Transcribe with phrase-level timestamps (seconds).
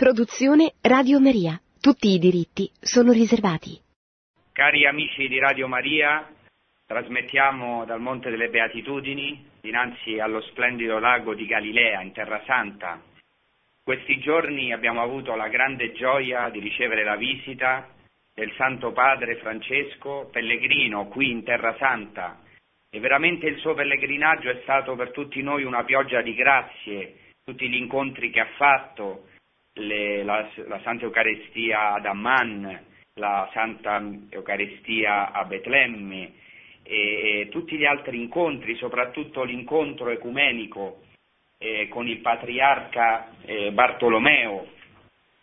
[0.00, 1.60] Produzione Radio Maria.
[1.78, 3.78] Tutti i diritti sono riservati.
[4.50, 6.26] Cari amici di Radio Maria,
[6.86, 12.98] trasmettiamo dal Monte delle Beatitudini, dinanzi allo splendido lago di Galilea, in Terra Santa.
[13.84, 17.86] Questi giorni abbiamo avuto la grande gioia di ricevere la visita
[18.32, 22.40] del Santo Padre Francesco, pellegrino qui in Terra Santa.
[22.88, 27.68] E veramente il suo pellegrinaggio è stato per tutti noi una pioggia di grazie, tutti
[27.68, 29.28] gli incontri che ha fatto,
[29.80, 32.80] le, la, la, Santa Eucaristia ad Amman,
[33.14, 36.32] la Santa Eucaristia a Betlemme
[36.82, 41.02] e, e tutti gli altri incontri, soprattutto l'incontro ecumenico
[41.58, 44.66] eh, con il patriarca eh, Bartolomeo,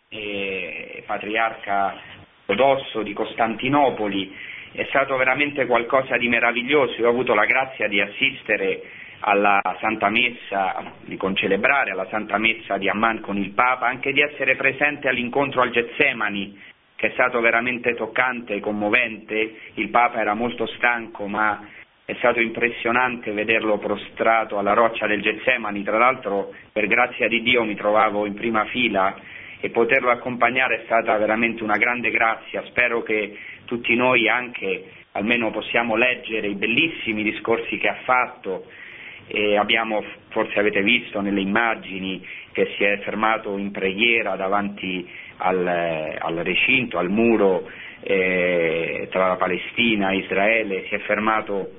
[0.08, 2.00] eh, patriarca
[2.46, 4.34] ortodosso di Costantinopoli,
[4.72, 7.00] è stato veramente qualcosa di meraviglioso.
[7.00, 8.82] Io ho avuto la grazia di assistere
[9.20, 14.20] alla Santa Messa, di concelebrare alla Santa Messa di Amman con il Papa, anche di
[14.20, 16.60] essere presente all'incontro al Getsemani,
[16.94, 19.56] che è stato veramente toccante e commovente.
[19.74, 21.66] Il Papa era molto stanco, ma
[22.04, 25.82] è stato impressionante vederlo prostrato alla roccia del Getsemani.
[25.82, 29.14] Tra l'altro, per grazia di Dio, mi trovavo in prima fila
[29.60, 32.64] e poterlo accompagnare è stata veramente una grande grazia.
[32.66, 38.66] Spero che tutti noi anche almeno possiamo leggere i bellissimi discorsi che ha fatto
[39.28, 45.66] e abbiamo, forse avete visto nelle immagini, che si è fermato in preghiera davanti al,
[46.18, 51.72] al recinto, al muro eh, tra la Palestina e Israele, si è fermato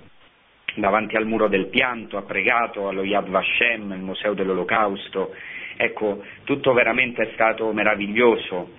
[0.76, 5.34] davanti al muro del pianto, ha pregato allo Yad Vashem, il Museo dell'Olocausto.
[5.76, 8.72] Ecco, tutto veramente è stato meraviglioso.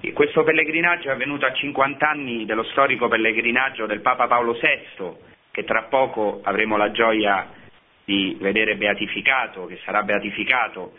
[0.00, 5.12] E questo pellegrinaggio è avvenuto a 50 anni dello storico pellegrinaggio del Papa Paolo VI,
[5.50, 7.62] che tra poco avremo la gioia
[8.04, 10.92] di vedere beatificato, che sarà beatificato.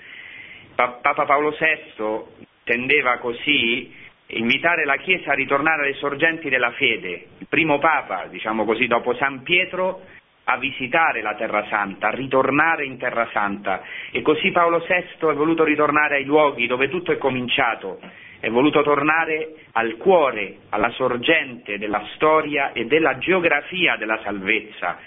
[0.75, 3.93] Pa- Papa Paolo VI tendeva così
[4.27, 9.13] invitare la Chiesa a ritornare alle sorgenti della fede, il primo Papa, diciamo così, dopo
[9.15, 10.01] San Pietro,
[10.47, 13.81] a visitare la Terra Santa, a ritornare in Terra Santa.
[14.11, 17.99] E così Paolo VI è voluto ritornare ai luoghi dove tutto è cominciato,
[18.39, 24.97] è voluto tornare al cuore, alla sorgente della storia e della geografia della salvezza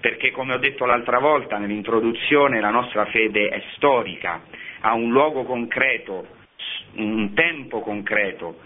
[0.00, 4.42] perché come ho detto l'altra volta nell'introduzione la nostra fede è storica,
[4.80, 6.26] ha un luogo concreto,
[6.94, 8.60] un tempo concreto,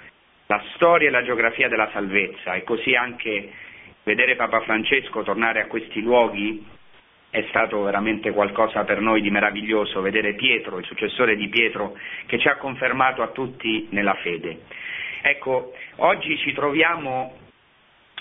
[0.47, 3.53] la storia e la geografia della salvezza e così anche
[4.03, 6.67] vedere Papa Francesco tornare a questi luoghi
[7.31, 12.39] è stato veramente qualcosa per noi di meraviglioso, vedere Pietro, il successore di Pietro, che
[12.41, 14.63] ci ha confermato a tutti nella fede.
[15.23, 17.37] Ecco, oggi ci troviamo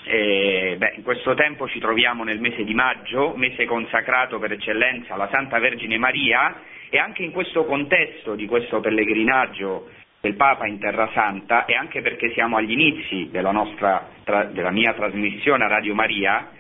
[0.10, 5.14] eh, beh, in questo tempo ci troviamo nel mese di maggio, mese consacrato per eccellenza
[5.14, 9.88] alla Santa Vergine Maria e anche in questo contesto di questo pellegrinaggio
[10.20, 14.72] del Papa in Terra Santa e anche perché siamo agli inizi della, nostra, tra, della
[14.72, 16.54] mia trasmissione a Radio Maria,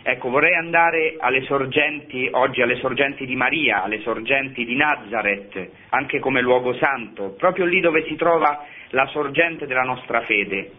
[0.00, 6.20] ecco vorrei andare alle sorgenti, oggi alle sorgenti di Maria, alle sorgenti di Nazareth, anche
[6.20, 10.70] come luogo santo, proprio lì dove si trova la sorgente della nostra fede,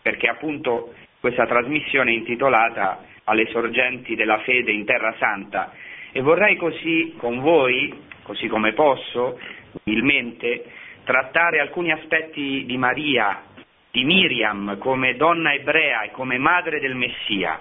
[0.00, 0.92] perché appunto
[1.26, 5.72] questa trasmissione intitolata Alle sorgenti della fede in Terra Santa
[6.12, 7.92] e vorrei così con voi,
[8.22, 9.36] così come posso,
[9.82, 10.64] umilmente,
[11.02, 13.42] trattare alcuni aspetti di Maria,
[13.90, 17.58] di Miriam come donna ebrea e come madre del Messia.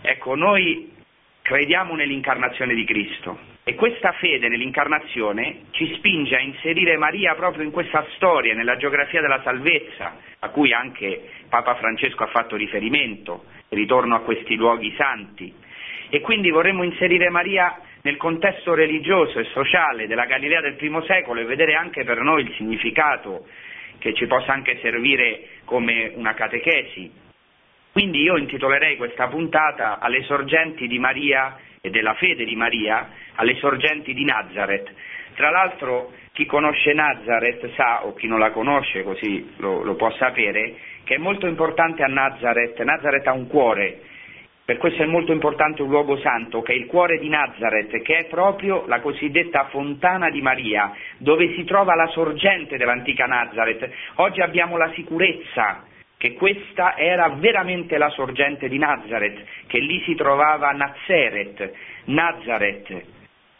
[0.00, 0.90] Ecco, noi
[1.50, 7.72] crediamo nell'incarnazione di Cristo e questa fede nell'incarnazione ci spinge a inserire Maria proprio in
[7.72, 14.14] questa storia, nella geografia della salvezza, a cui anche Papa Francesco ha fatto riferimento, ritorno
[14.14, 15.52] a questi luoghi santi.
[16.08, 21.40] E quindi vorremmo inserire Maria nel contesto religioso e sociale della Galilea del primo secolo
[21.40, 23.48] e vedere anche per noi il significato
[23.98, 27.29] che ci possa anche servire come una catechesi.
[27.92, 33.56] Quindi io intitolerei questa puntata alle sorgenti di Maria e della fede di Maria, alle
[33.56, 34.92] sorgenti di Nazareth.
[35.34, 40.12] Tra l'altro chi conosce Nazareth sa, o chi non la conosce così lo, lo può
[40.12, 44.02] sapere, che è molto importante a Nazareth, Nazareth ha un cuore,
[44.64, 48.18] per questo è molto importante un luogo santo, che è il cuore di Nazareth, che
[48.18, 53.90] è proprio la cosiddetta fontana di Maria, dove si trova la sorgente dell'antica Nazareth.
[54.16, 55.88] Oggi abbiamo la sicurezza
[56.20, 61.72] che questa era veramente la sorgente di Nazareth, che lì si trovava Nazareth,
[62.04, 63.04] Nazareth.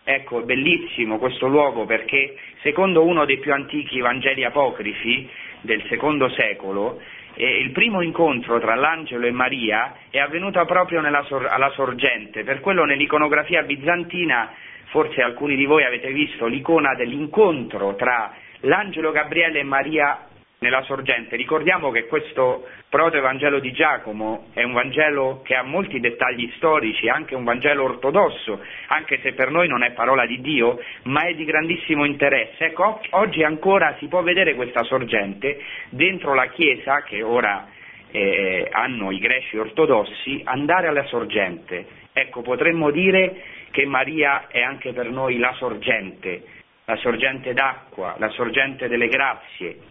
[0.05, 5.27] Ecco, è bellissimo questo luogo perché secondo uno dei più antichi Vangeli apocrifi
[5.63, 7.01] del secondo secolo,
[7.33, 12.61] eh, il primo incontro tra l'angelo e Maria è avvenuto proprio sor- alla sorgente, per
[12.61, 14.53] quello nell'iconografia bizantina
[14.91, 20.27] forse alcuni di voi avete visto l'icona dell'incontro tra l'angelo Gabriele e Maria
[20.61, 21.37] nella sorgente.
[21.37, 27.35] Ricordiamo che questo proto-evangelo di Giacomo è un Vangelo che ha molti dettagli storici, anche
[27.35, 31.47] un Vangelo ortodosso, anche se per noi non è parola di Dio, ma è di
[31.47, 32.67] grandissimo interesse.
[32.67, 37.67] Ecco, oggi ancora si può vedere questa sorgente dentro la Chiesa, che ora
[38.11, 41.87] eh, hanno i greci ortodossi, andare alla sorgente.
[42.13, 46.43] Ecco, potremmo dire che Maria è anche per noi la sorgente,
[46.85, 49.89] la sorgente d'acqua, la sorgente delle grazie,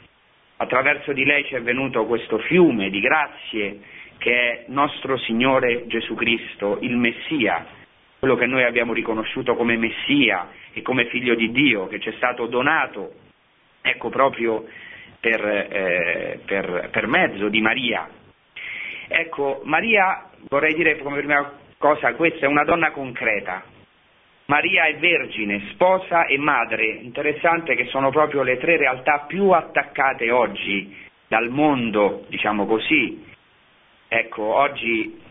[0.61, 3.79] Attraverso di lei ci è venuto questo fiume di grazie
[4.17, 7.65] che è nostro Signore Gesù Cristo, il Messia,
[8.19, 12.13] quello che noi abbiamo riconosciuto come Messia e come figlio di Dio, che ci è
[12.17, 13.13] stato donato,
[13.81, 14.65] ecco proprio
[15.21, 18.09] per, eh, per, per mezzo di Maria.
[19.07, 23.63] Ecco, Maria, vorrei dire come prima cosa, questa è una donna concreta,
[24.50, 26.84] Maria è vergine, sposa e madre.
[26.84, 30.92] Interessante che sono proprio le tre realtà più attaccate oggi
[31.28, 33.24] dal mondo, diciamo così.
[34.07, 35.22] Ecco, oggi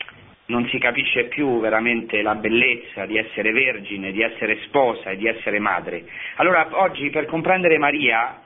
[0.47, 5.27] non si capisce più veramente la bellezza di essere vergine, di essere sposa e di
[5.27, 6.05] essere madre.
[6.37, 8.41] Allora, oggi per comprendere Maria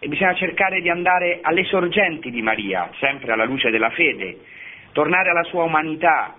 [0.00, 4.40] bisogna cercare di andare alle sorgenti di Maria, sempre alla luce della fede,
[4.90, 6.34] tornare alla sua umanità,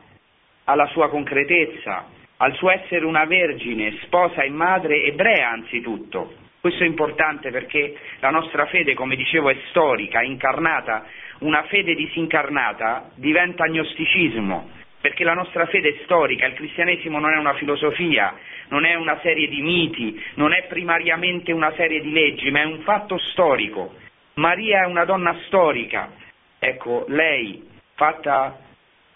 [0.66, 6.33] alla sua concretezza, al suo essere una vergine, sposa e madre ebrea anzitutto.
[6.59, 11.05] Questo è importante perché la nostra fede, come dicevo, è storica, incarnata.
[11.39, 14.69] Una fede disincarnata diventa agnosticismo,
[15.01, 18.35] perché la nostra fede è storica, il cristianesimo non è una filosofia,
[18.69, 22.65] non è una serie di miti, non è primariamente una serie di leggi, ma è
[22.65, 23.93] un fatto storico.
[24.35, 26.09] Maria è una donna storica,
[26.57, 28.57] ecco, lei fatta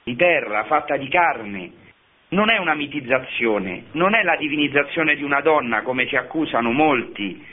[0.04, 1.84] di terra, fatta di carne,
[2.30, 7.46] non è una mitizzazione, non è la divinizzazione di una donna come ci accusano molti,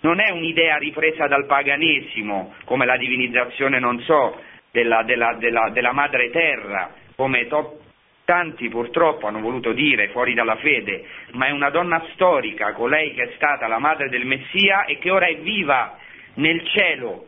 [0.00, 5.92] non è un'idea ripresa dal paganesimo come la divinizzazione, non so, della, della, della, della
[5.92, 7.80] madre terra, come to-
[8.24, 13.22] tanti purtroppo hanno voluto dire fuori dalla fede, ma è una donna storica, colei che
[13.22, 15.96] è stata la madre del Messia e che ora è viva
[16.34, 17.26] nel cielo.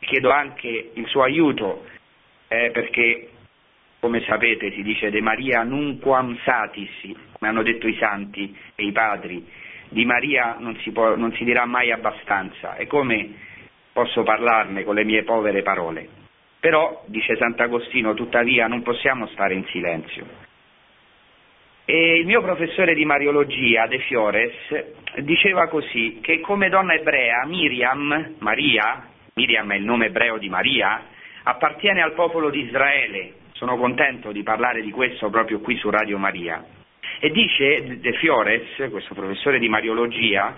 [0.00, 1.84] Chiedo anche il suo aiuto,
[2.48, 3.28] eh, perché
[4.04, 8.92] come sapete si dice de Maria nunquam satis, come hanno detto i santi e i
[8.92, 9.42] padri,
[9.88, 13.30] di Maria non si, può, non si dirà mai abbastanza, e come
[13.94, 16.06] posso parlarne con le mie povere parole?
[16.60, 20.26] Però, dice Sant'Agostino, tuttavia non possiamo stare in silenzio.
[21.86, 24.52] E il mio professore di Mariologia, De Fiores,
[25.20, 31.06] diceva così, che come donna ebrea Miriam, Maria, Miriam è il nome ebreo di Maria,
[31.44, 36.18] appartiene al popolo di Israele, sono contento di parlare di questo proprio qui su Radio
[36.18, 36.64] Maria.
[37.18, 40.56] E dice De Fiores, questo professore di Mariologia,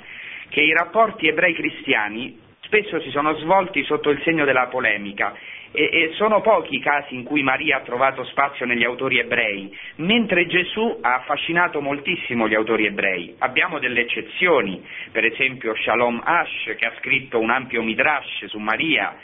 [0.48, 5.34] che i rapporti ebrei-cristiani spesso si sono svolti sotto il segno della polemica
[5.70, 9.76] e, e, sono pochi i casi in cui Maria ha trovato spazio negli autori ebrei,
[9.96, 13.34] mentre Gesù ha affascinato moltissimo gli autori ebrei.
[13.38, 14.82] Abbiamo delle eccezioni,
[15.12, 19.14] per esempio Shalom Ash che ha scritto un ampio midrash su Maria,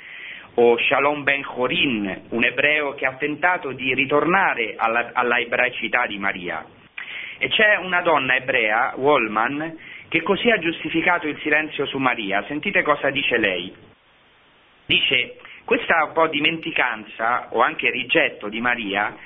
[0.54, 6.18] o Shalom Ben Chorin, un ebreo che ha tentato di ritornare alla, alla ebraicità di
[6.18, 6.64] Maria.
[7.38, 9.78] E c'è una donna ebrea, Wallman,
[10.08, 12.44] che così ha giustificato il silenzio su Maria.
[12.46, 13.74] Sentite cosa dice lei.
[14.84, 19.16] Dice, questa un po' dimenticanza o anche rigetto di Maria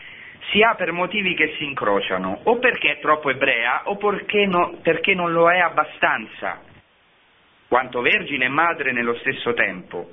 [0.50, 4.78] si ha per motivi che si incrociano, o perché è troppo ebrea o perché, no,
[4.80, 6.62] perché non lo è abbastanza,
[7.66, 10.08] quanto vergine e madre nello stesso tempo.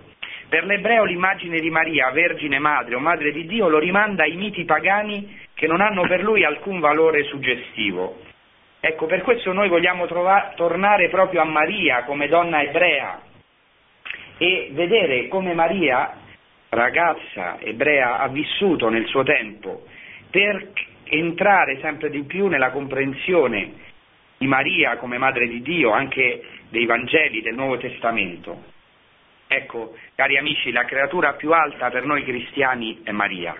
[0.49, 4.65] Per l'ebreo l'immagine di Maria, Vergine Madre o Madre di Dio, lo rimanda ai miti
[4.65, 8.19] pagani che non hanno per lui alcun valore suggestivo.
[8.79, 13.21] Ecco, per questo noi vogliamo trova- tornare proprio a Maria come donna ebrea
[14.37, 16.17] e vedere come Maria,
[16.69, 19.85] ragazza ebrea, ha vissuto nel suo tempo
[20.29, 20.71] per
[21.05, 23.71] entrare sempre di più nella comprensione
[24.37, 28.72] di Maria come Madre di Dio, anche dei Vangeli del Nuovo Testamento.
[29.55, 33.55] Ecco, cari amici, la creatura più alta per noi cristiani è Maria.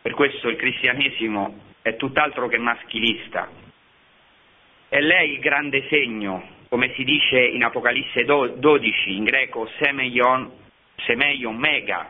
[0.00, 3.46] Per questo il cristianesimo è tutt'altro che maschilista.
[4.88, 10.50] È lei il grande segno, come si dice in Apocalisse 12, in greco semeion,
[11.04, 12.08] semeion mega,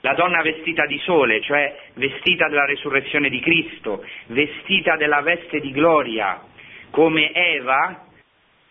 [0.00, 5.70] la donna vestita di sole, cioè vestita della resurrezione di Cristo, vestita della veste di
[5.70, 6.42] gloria,
[6.90, 8.05] come Eva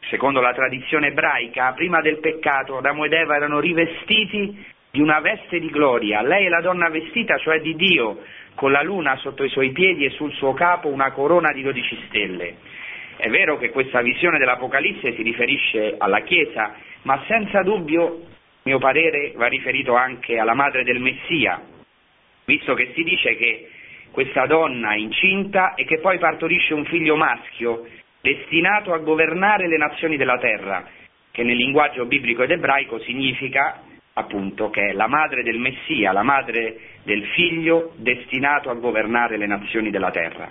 [0.10, 5.60] secondo la tradizione ebraica, prima del peccato Adamo ed Eva erano rivestiti di una veste
[5.60, 6.22] di gloria.
[6.22, 8.22] Lei è la donna vestita, cioè di Dio,
[8.56, 11.98] con la luna sotto i suoi piedi e sul suo capo una corona di dodici
[12.08, 12.56] stelle.
[13.18, 18.22] È vero che questa visione dell'Apocalisse si riferisce alla Chiesa, ma senza dubbio,
[18.64, 21.62] mio parere, va riferito anche alla madre del Messia,
[22.46, 23.70] visto che si dice che
[24.12, 27.86] questa donna è incinta e che poi partorisce un figlio maschio
[28.26, 30.84] destinato a governare le nazioni della terra,
[31.30, 33.82] che nel linguaggio biblico ed ebraico significa
[34.14, 39.46] appunto che è la madre del Messia, la madre del figlio destinato a governare le
[39.46, 40.50] nazioni della terra.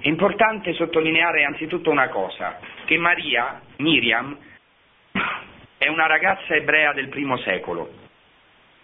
[0.00, 4.36] È importante sottolineare anzitutto una cosa, che Maria, Miriam,
[5.76, 7.90] è una ragazza ebrea del primo secolo.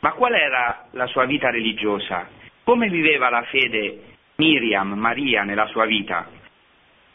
[0.00, 2.28] Ma qual era la sua vita religiosa?
[2.64, 4.02] Come viveva la fede
[4.36, 6.38] Miriam, Maria, nella sua vita?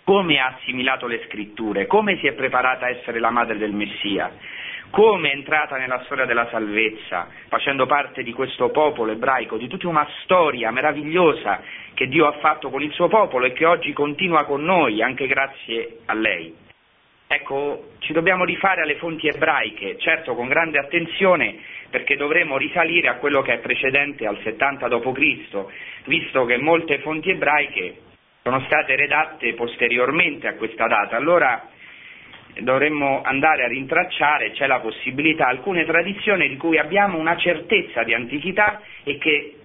[0.05, 1.88] Come ha assimilato le scritture?
[1.88, 4.31] Come si è preparata a essere la madre del Messia?
[4.95, 9.89] come è entrata nella storia della salvezza, facendo parte di questo popolo ebraico, di tutta
[9.89, 11.62] una storia meravigliosa
[11.93, 15.27] che Dio ha fatto con il suo popolo e che oggi continua con noi, anche
[15.27, 16.55] grazie a lei.
[17.27, 21.57] Ecco, ci dobbiamo rifare alle fonti ebraiche, certo con grande attenzione
[21.89, 25.65] perché dovremo risalire a quello che è precedente al 70 d.C.,
[26.05, 27.97] visto che molte fonti ebraiche
[28.47, 31.15] sono state redatte posteriormente a questa data.
[31.15, 31.67] Allora
[32.59, 38.13] dovremmo andare a rintracciare, c'è la possibilità, alcune tradizioni di cui abbiamo una certezza di
[38.13, 39.55] antichità e che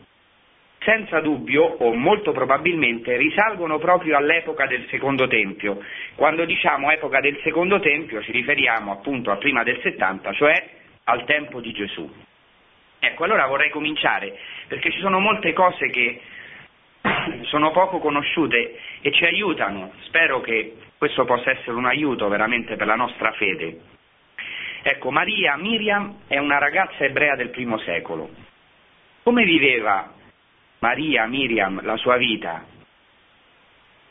[0.78, 5.84] senza dubbio o molto probabilmente risalgono proprio all'epoca del secondo tempio.
[6.14, 10.68] Quando diciamo epoca del secondo tempio ci riferiamo appunto a prima del 70, cioè
[11.04, 12.10] al tempo di Gesù.
[12.98, 16.20] Ecco, allora vorrei cominciare perché ci sono molte cose che
[17.44, 19.92] sono poco conosciute e ci aiutano.
[20.02, 23.80] Spero che questo possa essere un aiuto veramente per la nostra fede.
[24.82, 28.30] Ecco, Maria Miriam è una ragazza ebrea del primo secolo.
[29.22, 30.12] Come viveva
[30.78, 32.64] Maria Miriam la sua vita?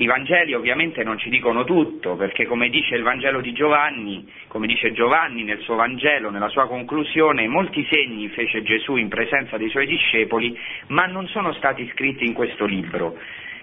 [0.01, 4.65] I Vangeli ovviamente non ci dicono tutto, perché come dice il Vangelo di Giovanni, come
[4.65, 9.69] dice Giovanni nel suo Vangelo, nella sua conclusione, molti segni fece Gesù in presenza dei
[9.69, 13.17] suoi discepoli, ma non sono stati scritti in questo libro.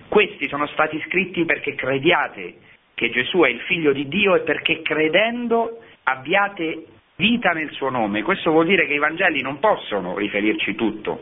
[0.09, 2.57] Questi sono stati scritti perché crediate
[2.93, 6.85] che Gesù è il figlio di Dio e perché credendo abbiate
[7.17, 8.23] vita nel suo nome.
[8.23, 11.19] Questo vuol dire che i Vangeli non possono riferirci tutto.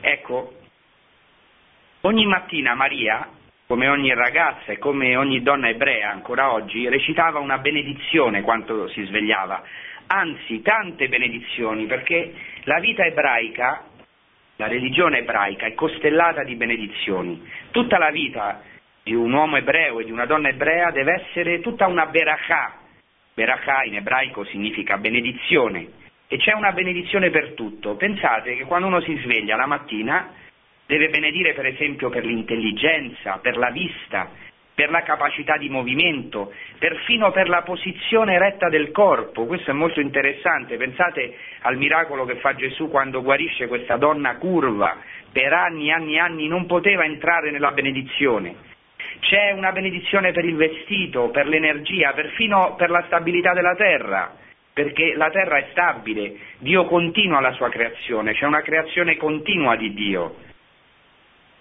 [0.00, 0.52] Ecco,
[2.02, 3.30] ogni mattina Maria
[3.66, 9.04] come ogni ragazza e come ogni donna ebrea ancora oggi, recitava una benedizione quando si
[9.04, 9.62] svegliava,
[10.06, 12.32] anzi tante benedizioni, perché
[12.62, 13.84] la vita ebraica,
[14.56, 17.44] la religione ebraica è costellata di benedizioni.
[17.72, 18.62] Tutta la vita
[19.02, 22.78] di un uomo ebreo e di una donna ebrea deve essere tutta una berachà.
[23.34, 25.88] Berachà in ebraico significa benedizione
[26.28, 27.96] e c'è una benedizione per tutto.
[27.96, 30.32] Pensate che quando uno si sveglia la mattina
[30.86, 34.30] Deve benedire per esempio per l'intelligenza, per la vista,
[34.72, 39.46] per la capacità di movimento, perfino per la posizione retta del corpo.
[39.46, 40.76] Questo è molto interessante.
[40.76, 44.98] Pensate al miracolo che fa Gesù quando guarisce questa donna curva.
[45.32, 48.54] Per anni anni anni non poteva entrare nella benedizione.
[49.20, 54.36] C'è una benedizione per il vestito, per l'energia, perfino per la stabilità della terra,
[54.72, 59.94] perché la terra è stabile, Dio continua la sua creazione, c'è una creazione continua di
[59.94, 60.45] Dio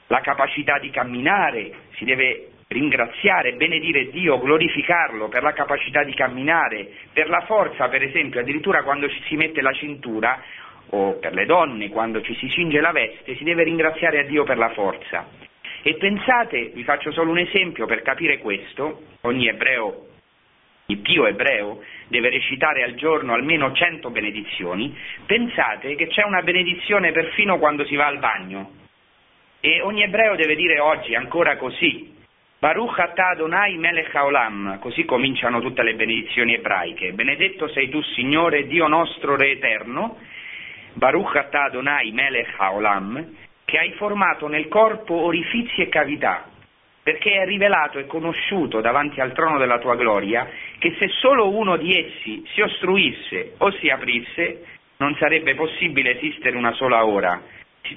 [0.07, 6.89] la capacità di camminare, si deve ringraziare, benedire Dio, glorificarlo per la capacità di camminare,
[7.13, 10.41] per la forza, per esempio, addirittura quando ci si mette la cintura
[10.89, 14.43] o per le donne quando ci si cinge la veste, si deve ringraziare a Dio
[14.43, 15.27] per la forza.
[15.81, 20.07] E pensate, vi faccio solo un esempio per capire questo, ogni ebreo,
[20.87, 24.95] il pio ebreo, deve recitare al giorno almeno 100 benedizioni,
[25.25, 28.84] pensate che c'è una benedizione perfino quando si va al bagno,
[29.65, 32.13] e ogni ebreo deve dire oggi ancora così,
[32.59, 37.13] Baruch atah Adonai melech haolam, così cominciano tutte le benedizioni ebraiche.
[37.13, 40.19] Benedetto sei tu, Signore, Dio nostro, Re eterno,
[40.93, 46.47] Baruch atah Adonai melech haolam, che hai formato nel corpo orifizi e cavità,
[47.01, 51.75] perché è rivelato e conosciuto davanti al trono della tua gloria che se solo uno
[51.77, 54.63] di essi si ostruisse o si aprisse,
[54.97, 57.41] non sarebbe possibile esistere una sola ora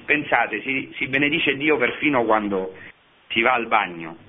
[0.05, 2.75] pensate, si, si benedice Dio perfino quando
[3.29, 4.27] si va al bagno.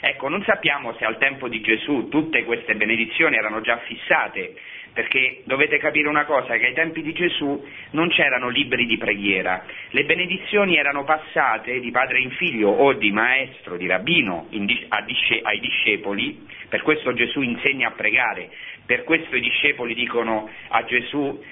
[0.00, 4.54] Ecco, non sappiamo se al tempo di Gesù tutte queste benedizioni erano già fissate,
[4.92, 9.64] perché dovete capire una cosa, che ai tempi di Gesù non c'erano libri di preghiera,
[9.90, 16.46] le benedizioni erano passate di padre in figlio o di maestro, di rabbino ai discepoli,
[16.68, 18.50] per questo Gesù insegna a pregare,
[18.86, 21.42] per questo i discepoli dicono a Gesù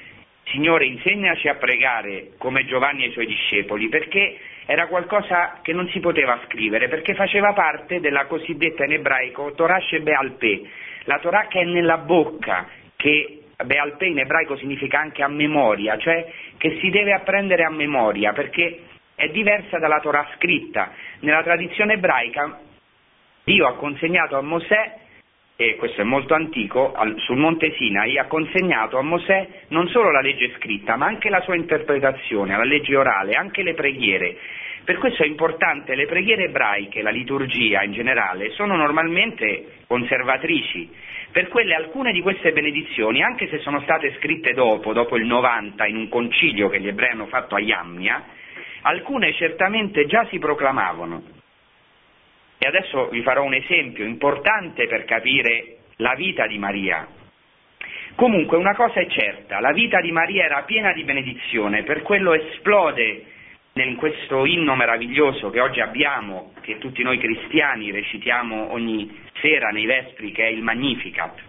[0.51, 5.89] Signore, insegnaci a pregare come Giovanni e i suoi discepoli, perché era qualcosa che non
[5.89, 10.63] si poteva scrivere perché faceva parte della cosiddetta in ebraico Torah Shebealpe,
[11.05, 16.31] la Torah che è nella bocca, che Bealpe in ebraico significa anche a memoria, cioè
[16.59, 18.83] che si deve apprendere a memoria perché
[19.15, 20.93] è diversa dalla Torah scritta.
[21.21, 22.61] Nella tradizione ebraica
[23.45, 24.97] Dio ha consegnato a Mosè
[25.61, 30.21] e questo è molto antico, sul monte Sinai ha consegnato a Mosè non solo la
[30.21, 34.37] legge scritta, ma anche la sua interpretazione, la legge orale, anche le preghiere.
[34.85, 40.89] Per questo è importante, le preghiere ebraiche, la liturgia in generale, sono normalmente conservatrici.
[41.33, 45.87] Per quelle alcune di queste benedizioni, anche se sono state scritte dopo, dopo il 90,
[45.87, 48.23] in un concilio che gli ebrei hanno fatto a Iamnia,
[48.83, 51.39] alcune certamente già si proclamavano.
[52.59, 57.07] E adesso vi farò un esempio importante per capire la vita di Maria.
[58.15, 62.33] Comunque una cosa è certa, la vita di Maria era piena di benedizione, per quello
[62.33, 63.25] esplode
[63.75, 69.87] in questo inno meraviglioso che oggi abbiamo, che tutti noi cristiani recitiamo ogni sera nei
[69.87, 71.48] Vespri, che è il Magnificat.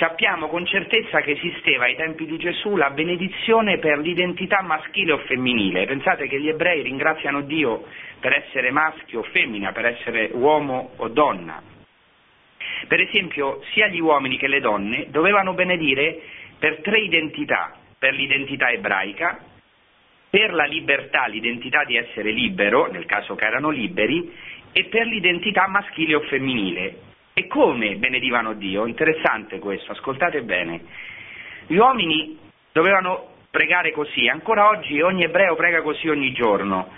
[0.00, 5.18] Sappiamo con certezza che esisteva ai tempi di Gesù la benedizione per l'identità maschile o
[5.18, 5.84] femminile.
[5.84, 7.84] Pensate che gli ebrei ringraziano Dio
[8.18, 11.62] per essere maschio o femmina, per essere uomo o donna.
[12.88, 16.18] Per esempio, sia gli uomini che le donne dovevano benedire
[16.58, 19.38] per tre identità, per l'identità ebraica,
[20.30, 24.32] per la libertà, l'identità di essere libero, nel caso che erano liberi,
[24.72, 27.08] e per l'identità maschile o femminile.
[27.40, 28.84] E come benedivano Dio?
[28.84, 30.82] Interessante questo, ascoltate bene.
[31.68, 32.38] Gli uomini
[32.70, 36.92] dovevano pregare così, ancora oggi ogni ebreo prega così ogni giorno.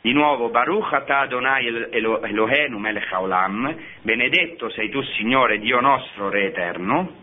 [0.00, 3.72] Di nuovo, Baruch atah Adonai Elohenu melech haolam,
[4.02, 7.14] benedetto sei tu Signore Dio nostro Re eterno,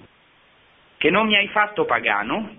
[0.98, 2.56] che non mi hai fatto pagano,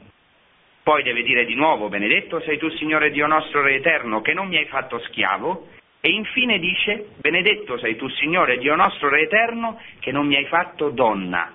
[0.83, 4.49] poi deve dire di nuovo, benedetto sei tu Signore Dio nostro Re eterno, che non
[4.49, 5.69] mi hai fatto schiavo,
[6.05, 10.47] e infine dice, benedetto sei tu Signore Dio nostro Re eterno, che non mi hai
[10.47, 11.53] fatto donna.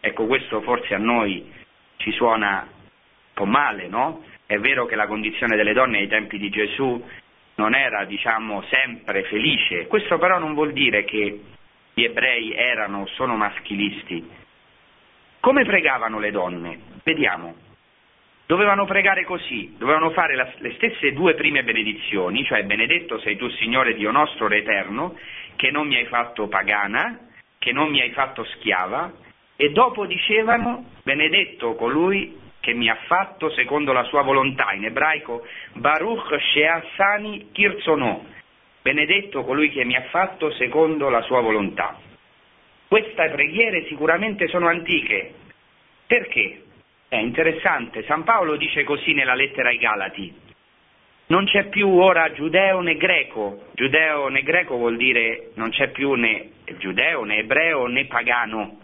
[0.00, 1.48] Ecco, questo forse a noi
[1.98, 2.88] ci suona un
[3.32, 4.24] po' male, no?
[4.44, 7.00] È vero che la condizione delle donne ai tempi di Gesù
[7.54, 9.86] non era, diciamo, sempre felice.
[9.86, 11.40] Questo però non vuol dire che
[11.94, 14.28] gli ebrei erano o sono maschilisti.
[15.38, 16.78] Come pregavano le donne?
[17.04, 17.54] Vediamo.
[18.50, 23.48] Dovevano pregare così, dovevano fare la, le stesse due prime benedizioni, cioè benedetto sei tu
[23.48, 25.16] Signore Dio nostro Re eterno,
[25.54, 27.28] che non mi hai fatto pagana,
[27.60, 29.12] che non mi hai fatto schiava,
[29.54, 35.46] e dopo dicevano benedetto colui che mi ha fatto secondo la sua volontà, in ebraico
[35.74, 38.26] Baruch Sheasani Kirzono,
[38.82, 42.00] benedetto colui che mi ha fatto secondo la sua volontà.
[42.88, 45.34] Queste preghiere sicuramente sono antiche.
[46.04, 46.62] Perché?
[47.10, 50.32] È interessante, San Paolo dice così nella lettera ai Galati.
[51.26, 53.64] Non c'è più ora giudeo né greco.
[53.74, 58.78] Giudeo né greco vuol dire non c'è più né giudeo né ebreo né pagano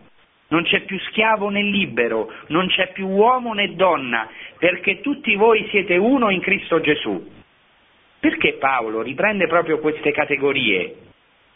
[0.49, 5.69] non c'è più schiavo né libero, non c'è più uomo né donna, perché tutti voi
[5.71, 7.31] siete uno in Cristo Gesù.
[8.19, 10.97] Perché Paolo riprende proprio queste categorie?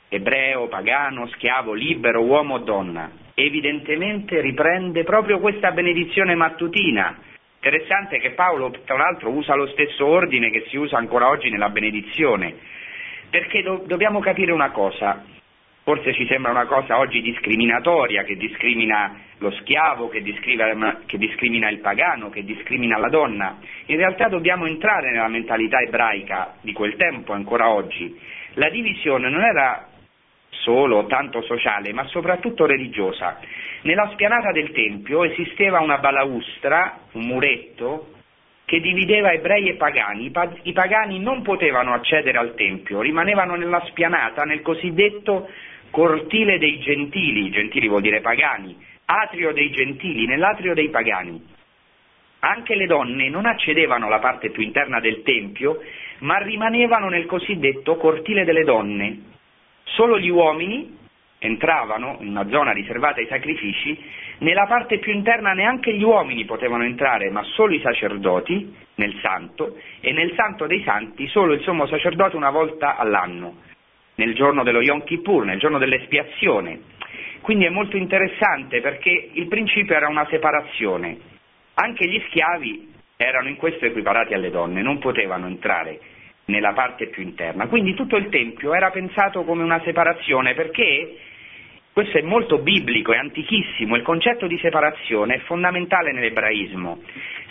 [0.09, 3.19] Ebreo, pagano, schiavo, libero, uomo o donna.
[3.42, 7.16] Evidentemente riprende proprio questa benedizione mattutina.
[7.55, 11.70] Interessante che Paolo, tra l'altro, usa lo stesso ordine che si usa ancora oggi nella
[11.70, 12.55] benedizione,
[13.31, 15.24] perché do- dobbiamo capire una cosa.
[15.83, 21.79] Forse ci sembra una cosa oggi discriminatoria, che discrimina lo schiavo, che che discrimina il
[21.79, 23.57] pagano, che discrimina la donna.
[23.87, 28.20] In realtà dobbiamo entrare nella mentalità ebraica di quel tempo, ancora oggi.
[28.55, 29.89] La divisione non era
[30.61, 33.38] solo tanto sociale, ma soprattutto religiosa.
[33.83, 38.12] Nella spianata del Tempio esisteva una balaustra, un muretto,
[38.64, 40.31] che divideva ebrei e pagani.
[40.62, 45.49] I pagani non potevano accedere al Tempio, rimanevano nella spianata, nel cosiddetto
[45.90, 51.42] cortile dei gentili, gentili vuol dire pagani, atrio dei gentili, nell'atrio dei pagani.
[52.42, 55.83] Anche le donne non accedevano alla parte più interna del Tempio,
[56.20, 59.29] ma rimanevano nel cosiddetto cortile delle donne.
[59.94, 60.98] Solo gli uomini
[61.38, 63.98] entravano in una zona riservata ai sacrifici,
[64.38, 69.79] nella parte più interna neanche gli uomini potevano entrare, ma solo i sacerdoti nel santo,
[70.00, 73.57] e nel santo dei santi solo il sommo sacerdote una volta all'anno
[74.16, 76.81] nel giorno dello Yom Kippur, nel giorno dell'espiazione.
[77.40, 81.18] Quindi è molto interessante perché il principio era una separazione.
[81.74, 85.98] Anche gli schiavi erano in questo equiparati alle donne, non potevano entrare
[86.50, 87.66] nella parte più interna.
[87.68, 91.16] Quindi tutto il Tempio era pensato come una separazione perché
[91.92, 97.02] questo è molto biblico, è antichissimo, il concetto di separazione è fondamentale nell'ebraismo.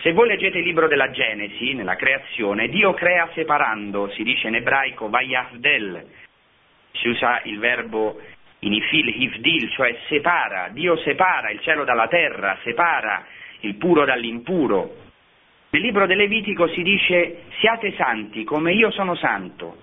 [0.01, 4.55] Se voi leggete il libro della Genesi, nella creazione, Dio crea separando, si dice in
[4.55, 6.05] ebraico vayavdel,
[6.93, 8.19] si usa il verbo
[8.59, 13.25] inifil, hivdil, cioè separa, Dio separa il cielo dalla terra, separa
[13.62, 15.07] il puro dall'impuro.
[15.71, 19.77] Nel libro del Levitico si dice siate santi come io sono santo,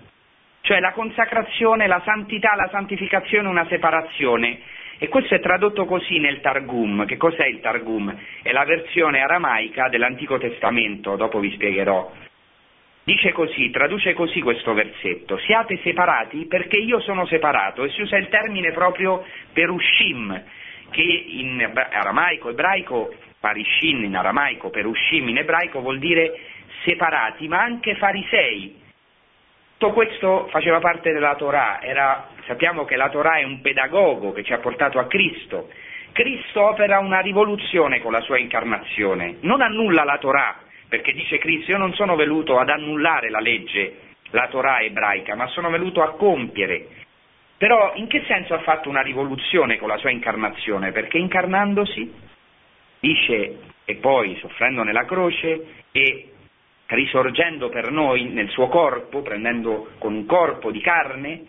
[0.62, 4.58] cioè la consacrazione, la santità, la santificazione, una separazione
[4.98, 7.04] e questo è tradotto così nel Targum.
[7.04, 8.12] Che cos'è il Targum?
[8.42, 12.10] È la versione aramaica dell'Antico Testamento, dopo vi spiegherò.
[13.04, 18.16] Dice così, traduce così questo versetto, siate separati perché io sono separato e si usa
[18.16, 20.42] il termine proprio perushim,
[20.90, 26.38] che in aramaico, ebraico, parishin in aramaico, perushim in ebraico vuol dire
[26.84, 28.84] separati, ma anche farisei,
[29.78, 34.42] tutto questo faceva parte della Torah, era, sappiamo che la Torah è un pedagogo che
[34.42, 35.68] ci ha portato a Cristo.
[36.12, 40.56] Cristo opera una rivoluzione con la sua incarnazione, non annulla la Torah,
[40.88, 43.98] perché dice Cristo io non sono venuto ad annullare la legge,
[44.30, 46.86] la Torah ebraica, ma sono venuto a compiere.
[47.58, 50.90] Però in che senso ha fatto una rivoluzione con la sua incarnazione?
[50.92, 52.14] Perché incarnandosi
[53.06, 56.30] dice e poi soffrendo nella croce e
[56.86, 61.44] risorgendo per noi nel suo corpo, prendendo con un corpo di carne,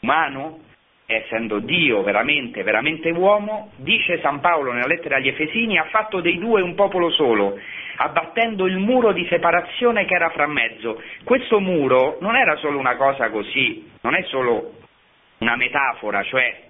[0.00, 0.60] umano,
[1.06, 6.38] essendo Dio veramente, veramente uomo, dice San Paolo nella lettera agli Efesini, ha fatto dei
[6.38, 7.58] due un popolo solo,
[7.96, 11.02] abbattendo il muro di separazione che era fra mezzo.
[11.24, 14.74] Questo muro non era solo una cosa così, non è solo
[15.38, 16.67] una metafora, cioè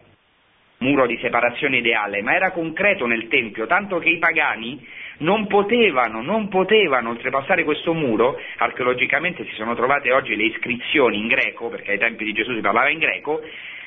[0.79, 4.87] muro di separazione ideale, ma era concreto nel Tempio, tanto che i pagani
[5.19, 11.27] non potevano, non potevano oltrepassare questo muro, archeologicamente si sono trovate oggi le iscrizioni in
[11.27, 13.41] greco, perché ai tempi di Gesù si parlava in greco,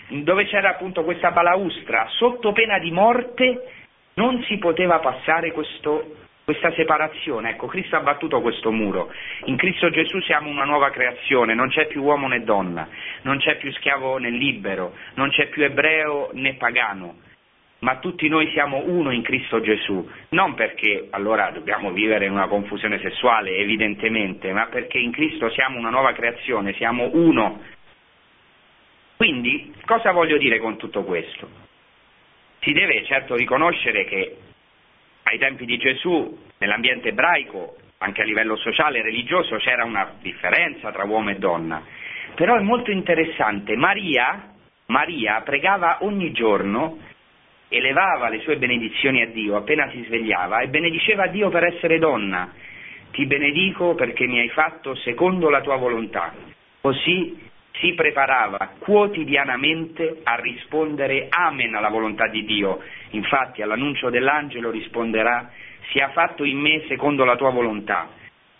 [0.08, 3.64] dove c'era appunto questa balaustra, sotto pena di morte
[4.16, 6.21] non si poteva passare questo,
[6.52, 7.52] questa separazione.
[7.52, 9.12] Ecco, Cristo ha battuto questo muro.
[9.46, 12.88] In Cristo Gesù siamo una nuova creazione, non c'è più uomo né donna,
[13.22, 17.30] non c'è più schiavo né libero, non c'è più ebreo né pagano
[17.82, 22.46] ma tutti noi siamo uno in Cristo Gesù, non perché allora dobbiamo vivere in una
[22.46, 27.60] confusione sessuale, evidentemente, ma perché in Cristo siamo una nuova creazione, siamo uno.
[29.18, 31.50] Quindi, cosa voglio dire con tutto questo?
[32.60, 34.38] Si deve certo riconoscere che
[35.24, 40.92] ai tempi di Gesù, nell'ambiente ebraico, anche a livello sociale e religioso, c'era una differenza
[40.92, 41.84] tra uomo e donna.
[42.36, 44.54] Però è molto interessante, Maria,
[44.88, 46.98] Maria pregava ogni giorno
[47.72, 52.52] elevava le sue benedizioni a Dio appena si svegliava e benediceva Dio per essere donna.
[53.12, 56.34] Ti benedico perché mi hai fatto secondo la tua volontà.
[56.82, 57.50] Così
[57.82, 62.80] si preparava quotidianamente a rispondere amen alla volontà di Dio.
[63.10, 65.52] Infatti all'annuncio dell'angelo risponderà
[65.90, 68.08] sia fatto in me secondo la tua volontà.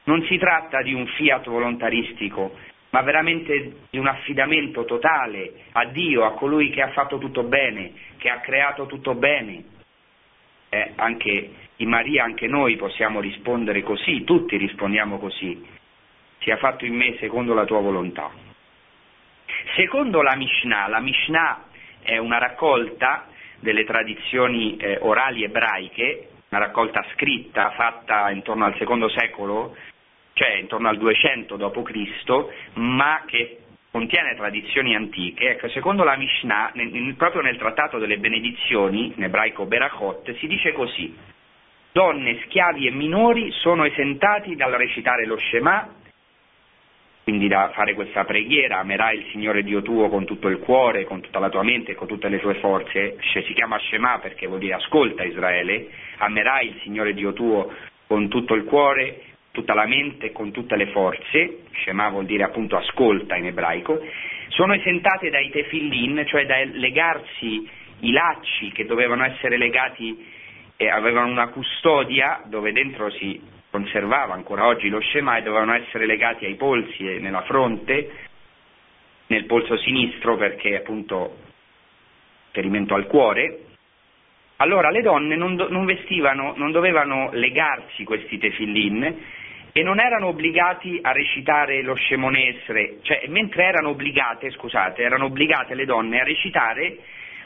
[0.06, 2.58] Non si tratta di un fiat volontaristico,
[2.90, 7.94] ma veramente di un affidamento totale a Dio, a colui che ha fatto tutto bene,
[8.18, 9.64] che ha creato tutto bene.
[10.70, 15.64] Eh, anche in Maria, anche noi possiamo rispondere così, tutti rispondiamo così,
[16.40, 18.51] sia fatto in me secondo la tua volontà.
[19.76, 21.64] Secondo la Mishnah, la Mishnah
[22.02, 23.28] è una raccolta
[23.60, 29.76] delle tradizioni eh, orali ebraiche, una raccolta scritta fatta intorno al secondo secolo
[30.34, 33.58] cioè intorno al 200 d.C., ma che
[33.92, 39.66] contiene tradizioni antiche, ecco, secondo la Mishnah, nel, proprio nel trattato delle benedizioni, in ebraico
[39.66, 41.16] Berachot, si dice così,
[41.92, 46.00] donne, schiavi e minori sono esentati dal recitare lo Shema,
[47.24, 51.22] quindi da fare questa preghiera, amerai il Signore Dio tuo con tutto il cuore, con
[51.22, 54.74] tutta la tua mente con tutte le tue forze, si chiama Shema perché vuol dire
[54.74, 57.72] ascolta Israele, amerai il Signore Dio tuo
[58.08, 62.76] con tutto il cuore, tutta la mente con tutte le forze, Shema vuol dire appunto
[62.76, 64.04] ascolta in ebraico,
[64.48, 70.26] sono esentate dai tefillin, cioè dal legarsi i lacci che dovevano essere legati
[70.76, 73.40] e avevano una custodia dove dentro si
[73.72, 78.12] conservava ancora oggi lo Shema e dovevano essere legati ai polsi e nella fronte,
[79.28, 81.38] nel polso sinistro perché appunto
[82.52, 83.60] riferimento al cuore,
[84.58, 89.24] allora le donne non, do, non, vestivano, non dovevano legarsi questi tefillin
[89.72, 95.76] e non erano obbligati a recitare lo scemonesre, cioè mentre erano obbligate, scusate, erano obbligate
[95.76, 96.98] le donne a recitare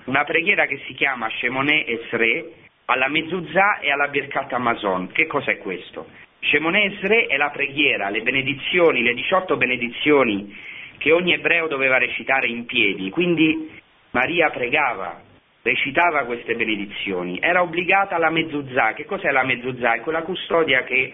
[0.06, 5.12] una preghiera che si chiama Shemone Esre alla Mezuzah e alla Birkat Amazon.
[5.12, 6.08] Che cos'è questo?
[6.40, 10.56] Shemone Esre è la preghiera, le benedizioni, le 18 benedizioni
[10.98, 15.22] che ogni ebreo doveva recitare in piedi, quindi Maria pregava,
[15.62, 18.94] recitava queste benedizioni, era obbligata alla Mezuzah.
[18.94, 19.96] Che cos'è la Mezuzah?
[19.96, 21.14] È quella custodia che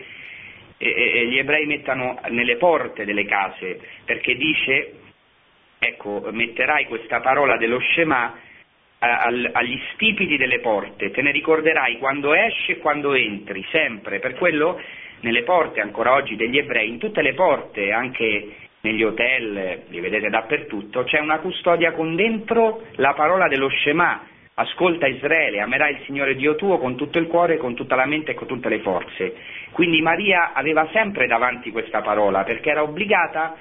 [0.78, 4.94] eh, gli ebrei mettano nelle porte delle case, perché dice,
[5.80, 8.36] ecco, metterai questa parola dello Shema
[9.04, 14.80] agli stipiti delle porte, te ne ricorderai quando esci e quando entri, sempre, per quello
[15.22, 20.30] nelle porte ancora oggi degli ebrei, in tutte le porte, anche negli hotel, li vedete
[20.30, 26.36] dappertutto, c'è una custodia con dentro la parola dello Shema, ascolta Israele, amerai il Signore
[26.36, 29.36] Dio tuo con tutto il cuore, con tutta la mente e con tutte le forze.
[29.72, 33.56] Quindi Maria aveva sempre davanti questa parola perché era obbligata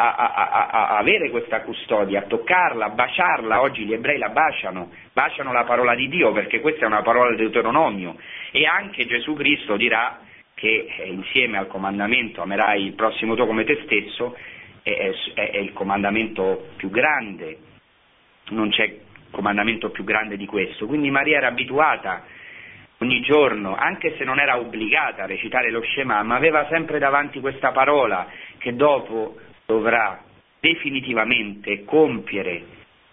[0.00, 3.60] a, a, a, avere questa custodia, a toccarla, a baciarla.
[3.60, 7.30] Oggi gli ebrei la baciano, baciano la parola di Dio perché questa è una parola
[7.30, 8.16] del Deuteronomio
[8.52, 10.20] e anche Gesù Cristo dirà
[10.54, 14.36] che eh, insieme al comandamento amerai il prossimo tuo come te stesso
[14.82, 17.58] è, è, è il comandamento più grande,
[18.50, 18.98] non c'è
[19.32, 20.86] comandamento più grande di questo.
[20.86, 22.24] Quindi Maria era abituata
[22.98, 27.40] ogni giorno, anche se non era obbligata a recitare lo Shema, ma aveva sempre davanti
[27.40, 29.36] questa parola che dopo
[29.68, 30.24] dovrà
[30.60, 32.64] definitivamente compiere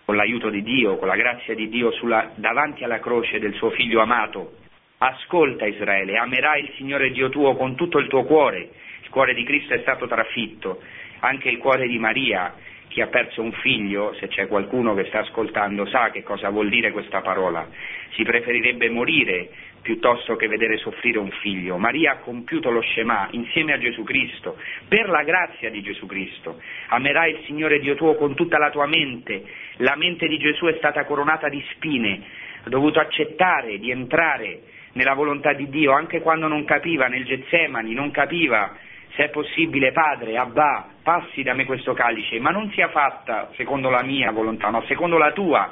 [0.06, 3.72] con l'aiuto di Dio, con la grazia di Dio sulla, davanti alla croce del suo
[3.72, 4.54] figlio amato.
[5.00, 8.70] Ascolta Israele, amerai il Signore Dio tuo con tutto il tuo cuore.
[9.04, 10.82] Il cuore di Cristo è stato trafitto,
[11.20, 12.56] anche il cuore di Maria,
[12.88, 16.70] chi ha perso un figlio, se c'è qualcuno che sta ascoltando, sa che cosa vuol
[16.70, 17.68] dire questa parola.
[18.12, 19.50] Si preferirebbe morire
[19.86, 21.78] piuttosto che vedere soffrire un figlio.
[21.78, 26.60] Maria ha compiuto lo Shema insieme a Gesù Cristo, per la grazia di Gesù Cristo.
[26.88, 29.44] Amerai il Signore Dio tuo con tutta la tua mente.
[29.78, 32.20] La mente di Gesù è stata coronata di spine,
[32.64, 34.62] ha dovuto accettare di entrare
[34.94, 38.76] nella volontà di Dio, anche quando non capiva nel Getsemani, non capiva
[39.16, 43.92] se è possibile, Padre, Abba, passi da me questo calice, ma non sia fatta secondo
[43.92, 45.72] la mia volontà, no, secondo la tua.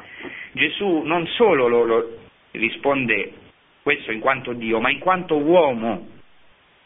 [0.51, 2.17] Gesù non solo lo, lo
[2.51, 3.41] risponde
[3.83, 6.07] questo in quanto Dio, ma in quanto uomo.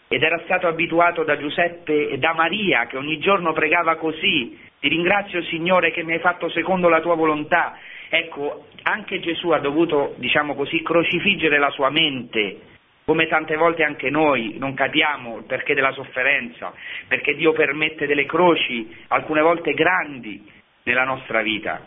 [0.09, 4.87] Ed era stato abituato da Giuseppe e da Maria, che ogni giorno pregava così, ti
[4.87, 7.77] ringrazio Signore che mi hai fatto secondo la tua volontà.
[8.09, 12.61] Ecco, anche Gesù ha dovuto, diciamo così, crocifiggere la sua mente,
[13.05, 16.73] come tante volte anche noi non capiamo il perché della sofferenza,
[17.07, 20.49] perché Dio permette delle croci, alcune volte grandi,
[20.83, 21.81] nella nostra vita.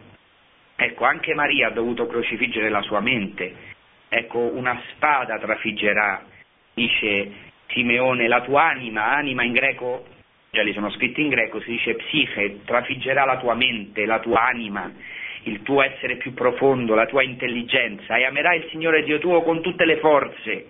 [0.76, 3.78] Ecco, anche Maria ha dovuto crocifiggere la sua mente
[4.12, 6.24] Ecco, una spada trafiggerà,
[6.74, 7.30] dice
[7.68, 10.04] Simeone, la tua anima, anima in greco,
[10.50, 14.48] già li sono scritti in greco, si dice psiche, trafiggerà la tua mente, la tua
[14.48, 14.92] anima,
[15.44, 18.16] il tuo essere più profondo, la tua intelligenza.
[18.16, 20.66] E amerai il Signore Dio tuo con tutte le forze.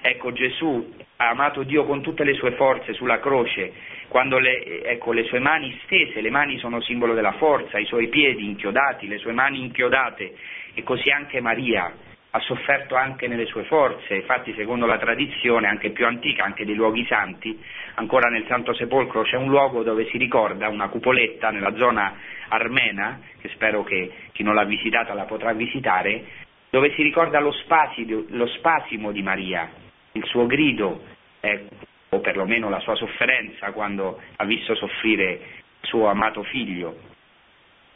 [0.00, 3.72] Ecco, Gesù ha amato Dio con tutte le sue forze sulla croce,
[4.08, 8.08] quando le, ecco, le sue mani stese, le mani sono simbolo della forza, i suoi
[8.08, 10.34] piedi inchiodati, le sue mani inchiodate,
[10.74, 15.90] e così anche Maria ha sofferto anche nelle sue forze, infatti secondo la tradizione anche
[15.90, 17.60] più antica, anche dei luoghi santi,
[17.94, 22.14] ancora nel Santo Sepolcro c'è un luogo dove si ricorda una cupoletta nella zona
[22.48, 26.24] armena, che spero che chi non l'ha visitata la potrà visitare,
[26.70, 29.68] dove si ricorda lo, spasimo, lo spasimo di Maria,
[30.12, 31.02] il suo grido,
[31.40, 31.66] eh,
[32.10, 35.40] o perlomeno la sua sofferenza quando ha visto soffrire
[35.80, 36.96] suo amato figlio.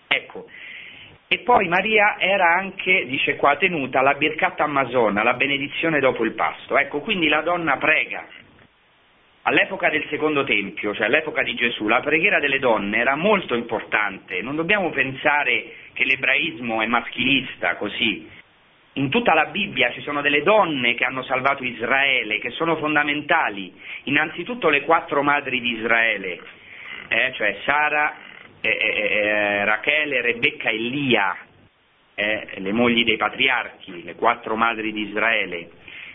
[0.08, 0.48] Ecco,
[1.26, 6.32] e poi Maria era anche, dice qua, tenuta la birkat amazona, la benedizione dopo il
[6.32, 6.76] pasto.
[6.76, 8.26] Ecco, quindi la donna prega.
[9.42, 14.40] All'epoca del secondo tempio, cioè all'epoca di Gesù, la preghiera delle donne era molto importante.
[14.42, 18.26] Non dobbiamo pensare che l'ebraismo è maschilista così.
[18.94, 23.72] In tutta la Bibbia ci sono delle donne che hanno salvato Israele, che sono fondamentali.
[24.04, 26.40] Innanzitutto le quattro madri di Israele,
[27.08, 28.14] eh, cioè Sara,
[28.68, 31.36] eh, Rachele, Rebecca e Lia,
[32.14, 35.70] eh, le mogli dei patriarchi, le quattro madri di Israele,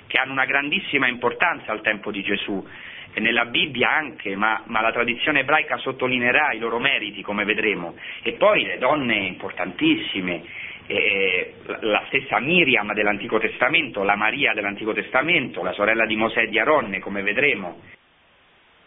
[0.07, 2.65] che hanno una grandissima importanza al tempo di Gesù,
[3.13, 7.95] e nella Bibbia anche, ma, ma, la tradizione ebraica sottolineerà i loro meriti, come vedremo.
[8.21, 10.43] E poi le donne importantissime,
[10.87, 16.47] eh, la stessa Miriam dell'Antico Testamento, la Maria dell'Antico Testamento, la sorella di Mosè e
[16.49, 17.81] di Aronne, come vedremo,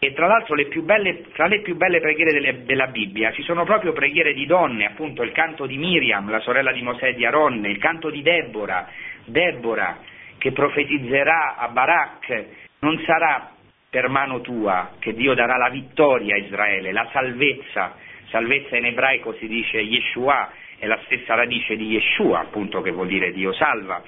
[0.05, 3.63] e tra l'altro le belle, tra le più belle preghiere delle, della Bibbia ci sono
[3.63, 7.25] proprio preghiere di donne, appunto il canto di Miriam, la sorella di Mosè e di
[7.25, 8.89] Aronne, il canto di Deborah,
[9.23, 9.99] Deborah
[10.37, 12.45] che profetizzerà a Barak,
[12.79, 13.51] non sarà
[13.89, 17.95] per mano tua che Dio darà la vittoria a Israele, la salvezza,
[18.27, 23.07] salvezza in ebraico si dice Yeshua, è la stessa radice di Yeshua, appunto che vuol
[23.07, 24.03] dire Dio salva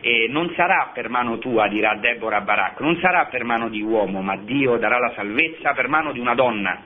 [0.00, 4.22] e non sarà per mano tua, dirà Deborah Barak, non sarà per mano di uomo,
[4.22, 6.82] ma Dio darà la salvezza per mano di una donna.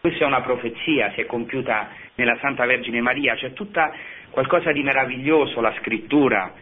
[0.00, 3.92] Questa è una profezia, si è compiuta nella Santa Vergine Maria, c'è tutta
[4.30, 6.52] qualcosa di meraviglioso, la scrittura,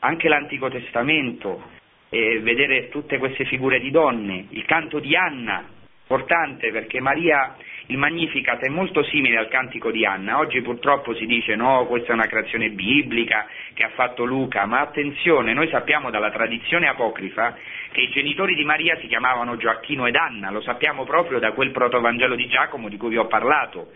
[0.00, 1.62] anche l'Antico Testamento,
[2.08, 5.64] eh, vedere tutte queste figure di donne, il canto di Anna,
[6.02, 7.54] importante perché Maria,
[7.90, 12.10] il Magnificat è molto simile al cantico di Anna, oggi purtroppo si dice no, questa
[12.10, 17.56] è una creazione biblica che ha fatto Luca, ma attenzione, noi sappiamo dalla tradizione apocrifa
[17.90, 21.70] che i genitori di Maria si chiamavano Gioacchino ed Anna, lo sappiamo proprio da quel
[21.70, 23.92] protovangelo di Giacomo di cui vi ho parlato.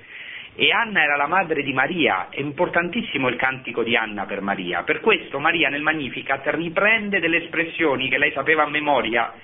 [0.54, 4.84] E Anna era la madre di Maria, è importantissimo il cantico di Anna per Maria.
[4.84, 9.34] Per questo Maria nel Magnificat riprende delle espressioni che lei sapeva a memoria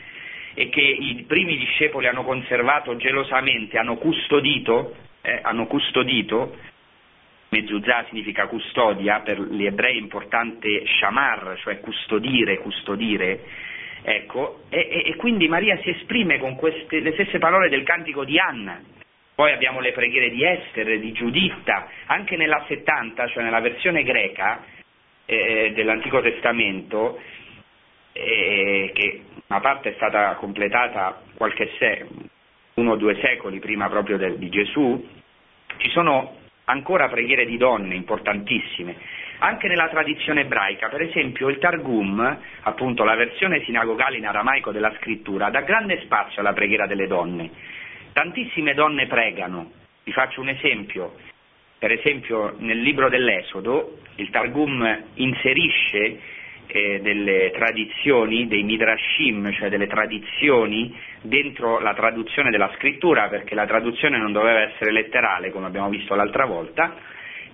[0.55, 6.57] e che i primi discepoli hanno conservato gelosamente, hanno custodito, eh, hanno custodito
[7.51, 13.41] Mezuzah significa custodia, per gli ebrei è importante shamar, cioè custodire, custodire,
[14.03, 18.39] ecco, e, e, quindi Maria si esprime con queste, le stesse parole del cantico di
[18.39, 18.83] Anna.
[19.35, 24.63] Poi abbiamo le preghiere di Esther, di Giuditta, anche nella 70, cioè nella versione greca
[25.25, 27.19] eh, dell'Antico Testamento,
[28.13, 32.21] eh, che una parte è stata completata qualche secolo,
[32.75, 35.09] uno o due secoli prima proprio de, di Gesù,
[35.79, 38.95] ci sono ancora preghiere di donne importantissime,
[39.39, 44.93] anche nella tradizione ebraica, per esempio il Targum, appunto la versione sinagogale in aramaico della
[44.97, 47.51] scrittura, dà grande spazio alla preghiera delle donne.
[48.13, 49.71] Tantissime donne pregano,
[50.05, 51.15] vi faccio un esempio,
[51.79, 56.21] per esempio nel libro dell'Esodo il Targum inserisce
[56.69, 63.67] eh, delle tradizioni, dei midrashim, cioè delle tradizioni dentro la traduzione della scrittura, perché la
[63.67, 66.95] traduzione non doveva essere letterale, come abbiamo visto l'altra volta,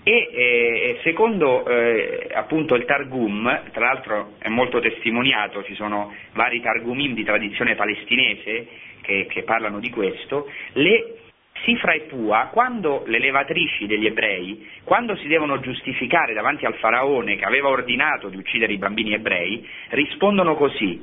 [0.03, 6.61] e eh, secondo eh, appunto il Targum, tra l'altro è molto testimoniato, ci sono vari
[6.61, 8.67] Targumim di tradizione palestinese
[9.01, 11.24] che, che parlano di questo, le
[11.65, 17.37] Sifra e Pua, quando le levatrici degli ebrei, quando si devono giustificare davanti al faraone
[17.37, 21.03] che aveva ordinato di uccidere i bambini ebrei, rispondono così.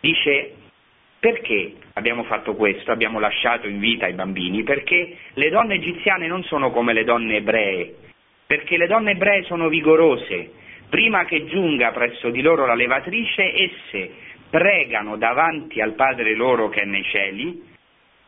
[0.00, 0.52] Dice,
[1.18, 4.62] perché abbiamo fatto questo, abbiamo lasciato in vita i bambini?
[4.62, 7.94] Perché le donne egiziane non sono come le donne ebree,
[8.46, 10.52] perché le donne ebree sono vigorose.
[10.88, 14.10] Prima che giunga presso di loro la levatrice, esse
[14.48, 17.72] pregano davanti al Padre loro che è nei cieli,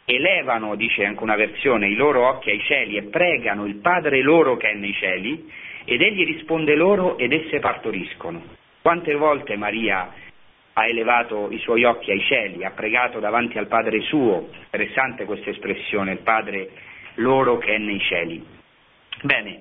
[0.06, 4.56] elevano, dice anche una versione, i loro occhi ai cieli e pregano il Padre loro
[4.56, 5.50] che è nei cieli,
[5.84, 8.42] ed egli risponde loro ed esse partoriscono.
[8.80, 10.12] Quante volte Maria
[10.72, 15.50] ha elevato i suoi occhi ai cieli, ha pregato davanti al Padre suo, interessante questa
[15.50, 16.70] espressione, il Padre
[17.14, 18.44] loro che è nei cieli.
[19.22, 19.60] Bene,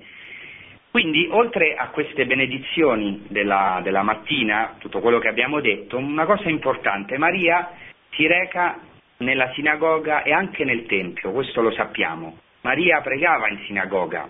[0.90, 6.48] quindi oltre a queste benedizioni della, della mattina, tutto quello che abbiamo detto, una cosa
[6.48, 7.70] importante, Maria
[8.10, 8.78] si reca
[9.18, 12.38] nella sinagoga e anche nel Tempio, questo lo sappiamo.
[12.62, 14.28] Maria pregava in sinagoga.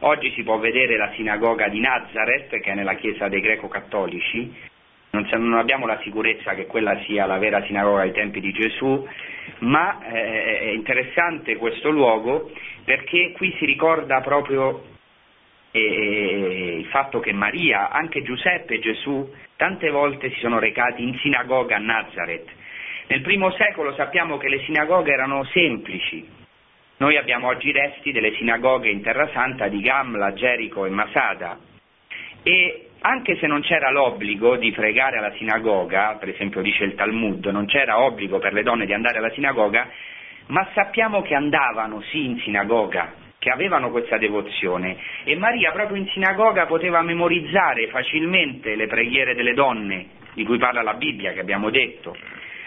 [0.00, 4.72] Oggi si può vedere la sinagoga di Nazareth, che è nella chiesa dei greco-cattolici.
[5.10, 9.06] Non, non abbiamo la sicurezza che quella sia la vera sinagoga ai tempi di Gesù,
[9.60, 12.50] ma eh, è interessante questo luogo
[12.84, 14.84] perché qui si ricorda proprio
[15.70, 21.16] eh, il fatto che Maria, anche Giuseppe e Gesù, tante volte si sono recati in
[21.18, 22.62] sinagoga a Nazareth
[23.06, 26.26] nel primo secolo sappiamo che le sinagoghe erano semplici.
[26.96, 31.58] Noi abbiamo oggi resti delle sinagoghe in Terra Santa di Gamla, Gerico e Masada.
[32.42, 37.44] E anche se non c'era l'obbligo di pregare alla sinagoga, per esempio dice il Talmud,
[37.46, 39.86] non c'era obbligo per le donne di andare alla sinagoga,
[40.46, 46.08] ma sappiamo che andavano sì in sinagoga, che avevano questa devozione e Maria proprio in
[46.08, 51.68] sinagoga poteva memorizzare facilmente le preghiere delle donne di cui parla la Bibbia, che abbiamo
[51.68, 52.16] detto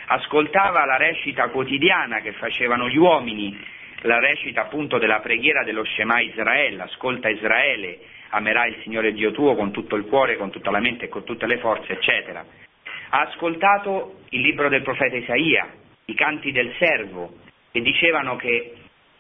[0.08, 3.58] ascoltava la recita quotidiana che facevano gli uomini,
[4.02, 9.56] la recita appunto della preghiera dello Shema Israele, ascolta Israele, amerai il Signore Dio tuo
[9.56, 12.46] con tutto il cuore, con tutta la mente e con tutte le forze, eccetera.
[13.10, 15.67] Ha ascoltato il libro del profeta Isaia,
[16.06, 17.34] i canti del servo,
[17.72, 18.74] che dicevano che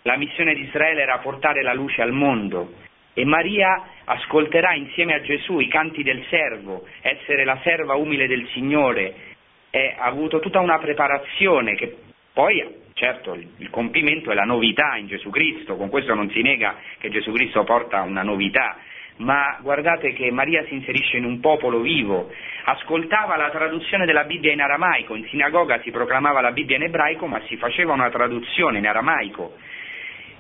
[0.03, 5.21] la missione di Israele era portare la luce al mondo e Maria ascolterà insieme a
[5.21, 9.35] Gesù i canti del servo, essere la serva umile del Signore,
[9.69, 11.95] è, ha avuto tutta una preparazione che
[12.33, 16.75] poi certo il compimento è la novità in Gesù Cristo, con questo non si nega
[16.97, 18.77] che Gesù Cristo porta una novità,
[19.17, 22.31] ma guardate che Maria si inserisce in un popolo vivo,
[22.65, 27.27] ascoltava la traduzione della Bibbia in aramaico, in sinagoga si proclamava la Bibbia in ebraico,
[27.27, 29.55] ma si faceva una traduzione in aramaico.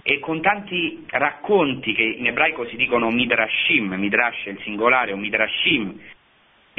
[0.01, 5.17] E con tanti racconti che in ebraico si dicono midrashim, midrash è il singolare, o
[5.17, 5.99] midrashim,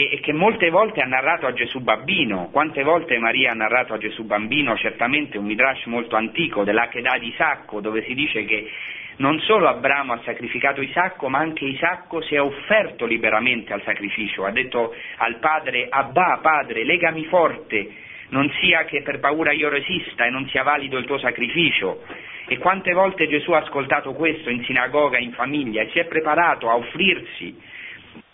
[0.01, 2.51] e che molte volte ha narrato a Gesù bambino.
[2.53, 4.77] Quante volte Maria ha narrato a Gesù bambino?
[4.77, 8.71] Certamente un midrash molto antico dell'Achedah di Sacco, dove si dice che
[9.17, 14.45] non solo Abramo ha sacrificato Isacco, ma anche Isacco si è offerto liberamente al sacrificio,
[14.45, 17.91] ha detto al padre, Abba padre, legami forte,
[18.29, 22.05] non sia che per paura io resista e non sia valido il tuo sacrificio.
[22.47, 26.71] E quante volte Gesù ha ascoltato questo in sinagoga, in famiglia, e si è preparato
[26.71, 27.68] a offrirsi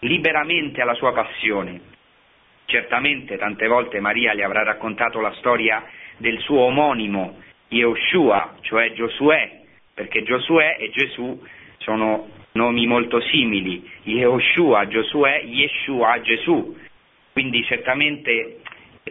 [0.01, 1.81] liberamente alla sua passione.
[2.67, 5.85] Certamente tante volte Maria gli avrà raccontato la storia
[6.17, 9.61] del suo omonimo, Yehoshua, cioè Giosuè,
[9.93, 11.41] perché Giosuè e Gesù
[11.79, 16.77] sono nomi molto simili, Yehoshua, Giosuè, Yeshua, Gesù.
[17.33, 18.61] Quindi certamente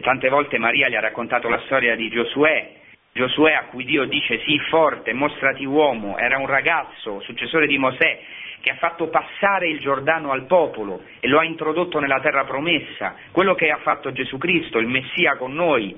[0.00, 2.82] tante volte Maria gli ha raccontato la storia di Giosuè,
[3.14, 8.20] Giosuè a cui Dio dice sii forte, mostrati uomo, era un ragazzo, successore di Mosè,
[8.64, 13.14] che ha fatto passare il Giordano al popolo e lo ha introdotto nella terra promessa,
[13.30, 15.94] quello che ha fatto Gesù Cristo, il Messia con noi,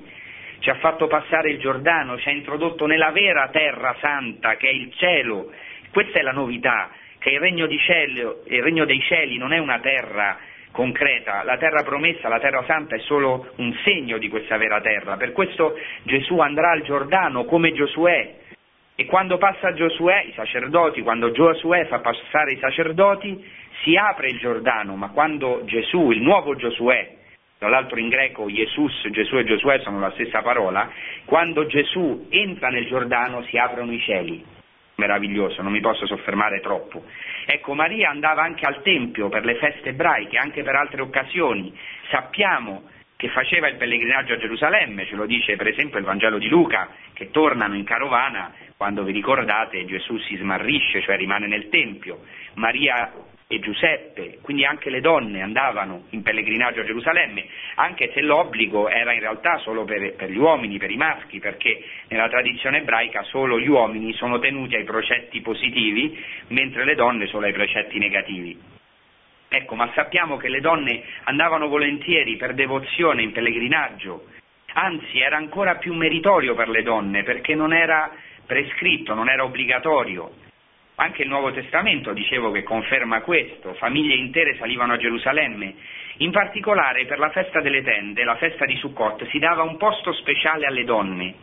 [0.59, 4.73] ci ha fatto passare il Giordano, ci ha introdotto nella vera terra santa che è
[4.73, 5.49] il cielo.
[5.93, 6.89] Questa è la novità,
[7.19, 10.37] che il regno, cielo, il regno dei cieli non è una terra
[10.71, 15.15] concreta, la terra promessa, la terra santa è solo un segno di questa vera terra.
[15.15, 18.45] Per questo Gesù andrà al Giordano come Giosuè
[18.99, 23.45] e quando passa Giosuè, i sacerdoti, quando Giosuè fa passare i sacerdoti,
[23.83, 27.15] si apre il Giordano, ma quando Gesù, il nuovo Giosuè,
[27.59, 30.89] tra l'altro in greco Jesus, Gesù e Giosuè sono la stessa parola,
[31.25, 34.43] quando Gesù entra nel Giordano si aprono i cieli.
[34.95, 37.03] Meraviglioso, non mi posso soffermare troppo.
[37.45, 41.71] Ecco, Maria andava anche al Tempio per le feste ebraiche, anche per altre occasioni.
[42.09, 42.81] Sappiamo
[43.17, 46.89] che faceva il pellegrinaggio a Gerusalemme, ce lo dice per esempio il Vangelo di Luca,
[47.13, 52.21] che tornano in carovana, quando vi ricordate Gesù si smarrisce, cioè rimane nel Tempio.
[52.53, 53.11] Maria
[53.47, 57.45] e Giuseppe, quindi anche le donne andavano in pellegrinaggio a Gerusalemme,
[57.75, 61.81] anche se l'obbligo era in realtà solo per, per, gli uomini, per i maschi, perché
[62.09, 67.47] nella tradizione ebraica solo gli uomini sono tenuti ai precetti positivi, mentre le donne solo
[67.47, 68.75] ai precetti negativi.
[69.49, 74.25] Ecco, ma sappiamo che le donne andavano volentieri per devozione in pellegrinaggio,
[74.73, 78.11] anzi era ancora più meritorio per le donne perché non era
[78.45, 80.45] prescritto, non era obbligatorio.
[80.95, 85.75] Anche il Nuovo Testamento, dicevo, che conferma questo, famiglie intere salivano a Gerusalemme.
[86.17, 90.11] In particolare per la festa delle tende, la festa di Sukkot, si dava un posto
[90.13, 91.35] speciale alle donne,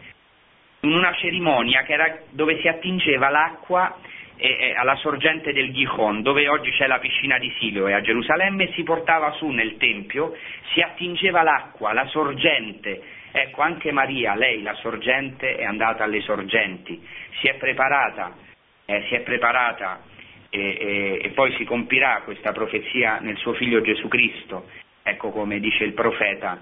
[0.81, 3.97] in una cerimonia era, dove si attingeva l'acqua
[4.37, 8.83] eh, alla sorgente del Gihon, dove oggi c'è la piscina di Siloe a Gerusalemme, si
[8.83, 10.37] portava su nel Tempio,
[10.73, 13.03] si attingeva l'acqua, la sorgente.
[13.33, 17.05] Ecco, anche Maria, lei, la sorgente, è andata alle sorgenti,
[17.41, 18.45] si è preparata
[18.87, 20.03] eh, si è preparata
[20.51, 24.69] e, e, e, poi si compirà questa profezia nel suo figlio Gesù Cristo.
[25.03, 26.61] Ecco come dice il profeta,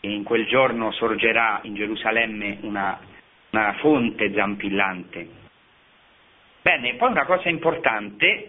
[0.00, 2.98] in quel giorno sorgerà in Gerusalemme una,
[3.50, 5.38] una fonte zampillante.
[6.62, 8.48] Bene, poi una cosa importante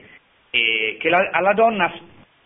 [0.49, 1.93] eh, che la, alla donna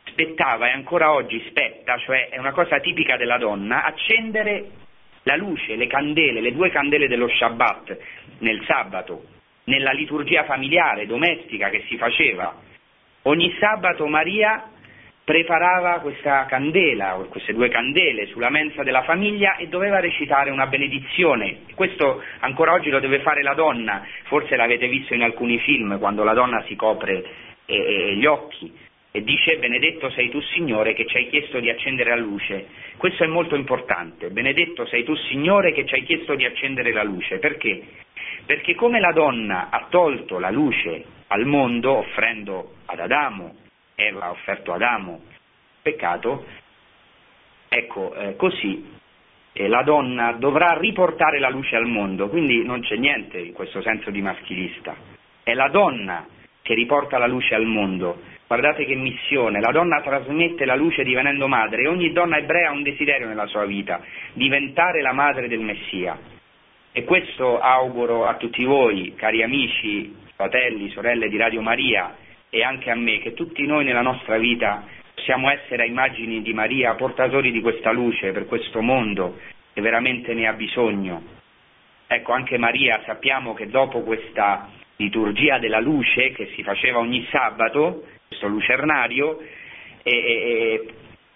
[0.06, 4.70] spettava e ancora oggi spetta, cioè è una cosa tipica della donna, accendere
[5.24, 7.98] la luce, le candele, le due candele dello Shabbat
[8.40, 9.26] nel sabato,
[9.66, 12.56] nella liturgia familiare, domestica che si faceva.
[13.24, 14.70] Ogni sabato Maria
[15.26, 20.68] preparava questa candela, o queste due candele, sulla mensa della famiglia e doveva recitare una
[20.68, 21.62] benedizione.
[21.74, 26.24] Questo ancora oggi lo deve fare la donna, forse l'avete visto in alcuni film, quando
[26.24, 27.24] la donna si copre
[27.66, 28.72] eh, eh gli occhi
[29.16, 32.68] e dice benedetto sei tu Signore che ci hai chiesto di accendere la luce.
[32.98, 37.04] Questo è molto importante, benedetto sei tu Signore che ci hai chiesto di accendere la
[37.04, 37.40] luce.
[37.40, 37.82] Perché?
[38.46, 43.56] Perché come la donna ha tolto la luce al mondo offrendo ad Adamo,
[43.96, 45.22] Eva ha offerto ad Adamo
[45.82, 46.44] peccato,
[47.70, 48.94] ecco, eh, così
[49.54, 53.82] eh, la donna dovrà riportare la luce al mondo, quindi non c'è niente in questo
[53.82, 54.96] senso di maschilista.
[55.44, 56.26] È la donna
[56.64, 58.20] che riporta la luce al mondo.
[58.48, 62.74] Guardate che missione, la donna trasmette la luce divenendo madre e ogni donna ebrea ha
[62.74, 64.02] un desiderio nella sua vita,
[64.34, 66.18] diventare la madre del Messia.
[66.92, 72.24] E questo auguro a tutti voi, cari amici, fratelli, sorelle di Radio Maria
[72.56, 76.54] e anche a me, che tutti noi nella nostra vita possiamo essere a immagini di
[76.54, 79.38] Maria, portatori di questa luce per questo mondo
[79.74, 81.22] che veramente ne ha bisogno.
[82.08, 88.06] Ecco, anche Maria sappiamo che dopo questa liturgia della luce che si faceva ogni sabato,
[88.26, 89.38] questo lucernario,
[90.02, 90.94] e, e,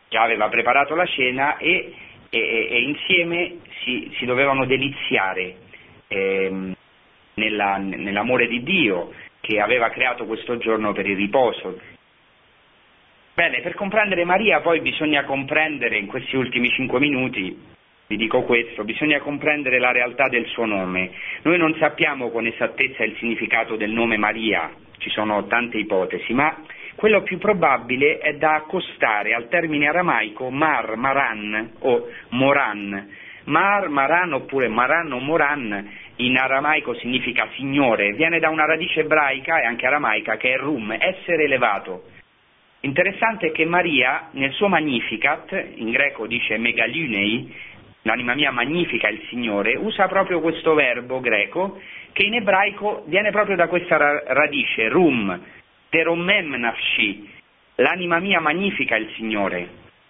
[0.08, 1.96] già aveva preparato la cena e
[2.30, 5.56] e, insieme si, si, dovevano deliziare
[6.08, 6.76] ehm,
[7.34, 9.12] nella, nell'amore di Dio
[9.50, 11.80] che aveva creato questo giorno per il riposo.
[13.34, 18.84] Bene, per comprendere Maria poi bisogna comprendere in questi ultimi cinque minuti vi dico questo,
[18.84, 21.12] bisogna comprendere la realtà del suo nome.
[21.44, 26.56] Noi non sappiamo con esattezza il significato del nome Maria, ci sono tante ipotesi, ma
[26.96, 33.10] quello più probabile è da accostare al termine aramaico Mar, Maran o Moran.
[33.46, 35.90] Mar, Maran oppure Maran o Moran
[36.20, 40.92] in aramaico significa signore, viene da una radice ebraica e anche aramaica che è rum,
[40.92, 42.04] essere elevato.
[42.82, 47.54] Interessante è che Maria nel suo Magnificat, in greco dice megalunei,
[48.04, 51.80] l'anima mia magnifica il Signore, usa proprio questo verbo greco
[52.12, 55.40] che in ebraico viene proprio da questa radice, rum,
[55.90, 57.30] teromem nafshi,
[57.76, 59.68] l'anima mia magnifica il Signore.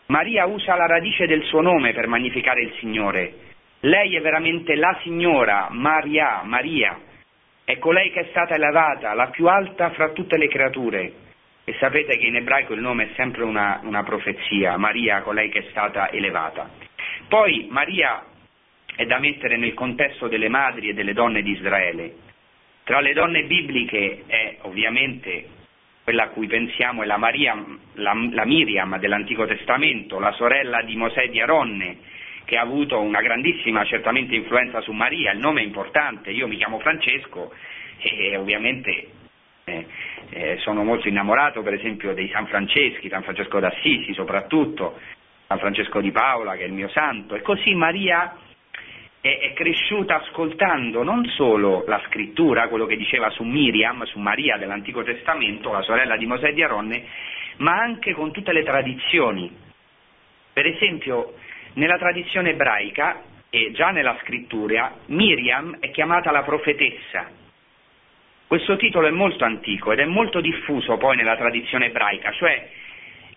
[0.07, 3.48] Maria usa la radice del suo nome per magnificare il Signore.
[3.81, 6.99] Lei è veramente la Signora, Maria, Maria.
[7.63, 11.13] È colei che è stata elevata, la più alta fra tutte le creature.
[11.63, 15.59] E sapete che in ebraico il nome è sempre una, una profezia, Maria, colei che
[15.59, 16.69] è stata elevata.
[17.29, 18.25] Poi Maria
[18.95, 22.15] è da mettere nel contesto delle madri e delle donne di Israele.
[22.83, 25.57] Tra le donne bibliche è ovviamente
[26.03, 27.55] quella a cui pensiamo è la, Maria,
[27.93, 31.97] la, la Miriam dell'Antico Testamento, la sorella di Mosè di Aronne,
[32.49, 36.57] che ha avuto una grandissima certamente influenza su Maria, il nome è importante, io mi
[36.57, 37.53] chiamo Francesco
[37.99, 39.07] e ovviamente
[39.65, 39.85] eh,
[40.31, 44.97] eh, sono molto innamorato per esempio dei San Franceschi, San Francesco d'Assisi soprattutto,
[45.45, 48.35] San Francesco di Paola, che è il mio santo, e così Maria
[49.21, 54.57] è, è, cresciuta ascoltando non solo la scrittura, quello che diceva su Miriam, su Maria
[54.57, 57.05] dell'Antico Testamento, la sorella di Mosè e di Aronne,
[57.57, 59.55] ma anche con tutte le tradizioni.
[60.51, 61.35] Per esempio,
[61.73, 67.29] nella tradizione ebraica e già nella scrittura, Miriam è chiamata la profetessa.
[68.47, 72.67] Questo titolo è molto antico ed è molto diffuso poi nella tradizione ebraica, cioè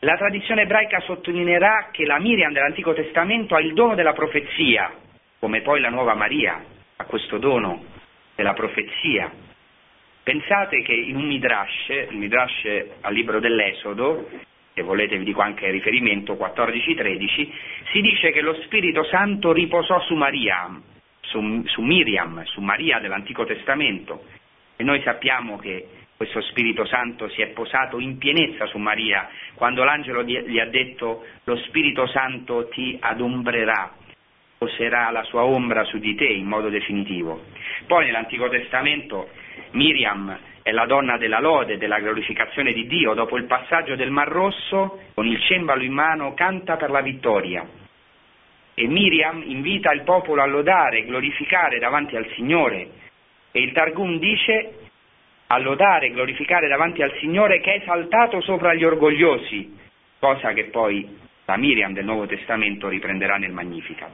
[0.01, 4.91] la tradizione ebraica sottolineerà che la Miriam dell'Antico Testamento ha il dono della profezia,
[5.39, 6.61] come poi la nuova Maria
[6.97, 7.85] ha questo dono
[8.35, 9.31] della profezia.
[10.25, 14.29] Pensate che in un Midrash, il Midrash al libro dell'Esodo,
[14.75, 17.49] se volete vi dico anche riferimento 14-13,
[17.93, 20.81] si dice che lo Spirito Santo riposò su Maria,
[21.21, 24.25] su, su Miriam, su Maria dell'Antico Testamento,
[24.77, 29.83] e noi sappiamo che questo Spirito Santo si è posato in pienezza su Maria quando
[29.83, 33.93] l'angelo gli ha detto lo Spirito Santo ti adombrerà,
[34.57, 37.43] poserà la sua ombra su di te in modo definitivo.
[37.87, 39.31] Poi nell'Antico Testamento
[39.73, 44.29] Miriam è la donna della lode, della glorificazione di Dio, dopo il passaggio del Mar
[44.29, 47.67] Rosso, con il cembalo in mano, canta per la vittoria.
[48.75, 52.89] E Miriam invita il popolo a lodare e glorificare davanti al Signore.
[53.51, 54.75] E il Targum dice
[55.49, 59.77] a lodare e glorificare davanti al Signore che è esaltato sopra gli orgogliosi,
[60.19, 64.11] cosa che poi la Miriam del Nuovo Testamento riprenderà nel Magnificat.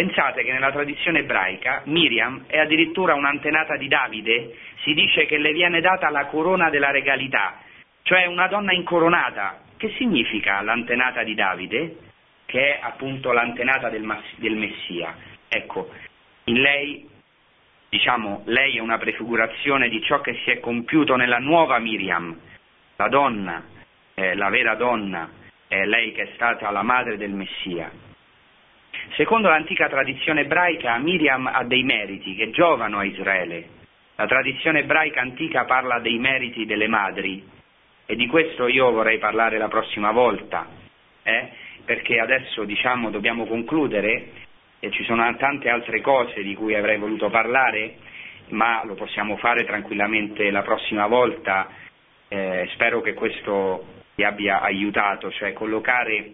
[0.00, 5.52] Pensate che nella tradizione ebraica Miriam è addirittura un'antenata di Davide, si dice che le
[5.52, 7.58] viene data la corona della regalità,
[8.04, 9.60] cioè una donna incoronata.
[9.76, 11.96] Che significa l'antenata di Davide?
[12.46, 15.14] Che è appunto l'antenata del, del Messia.
[15.46, 15.90] Ecco,
[16.44, 17.06] in lei
[17.90, 22.34] diciamo, lei è una prefigurazione di ciò che si è compiuto nella nuova Miriam,
[22.96, 23.62] la donna,
[24.14, 25.28] eh, la vera donna,
[25.68, 28.08] è lei che è stata la madre del Messia.
[29.16, 33.78] Secondo l'antica tradizione ebraica, Miriam ha dei meriti che giovano a Israele.
[34.16, 37.42] La tradizione ebraica antica parla dei meriti delle madri
[38.06, 40.66] e di questo io vorrei parlare la prossima volta,
[41.22, 41.48] eh?
[41.84, 44.30] perché adesso diciamo, dobbiamo concludere
[44.80, 47.96] e ci sono tante altre cose di cui avrei voluto parlare,
[48.48, 51.68] ma lo possiamo fare tranquillamente la prossima volta.
[52.28, 53.84] Eh, spero che questo
[54.14, 56.32] vi abbia aiutato, cioè collocare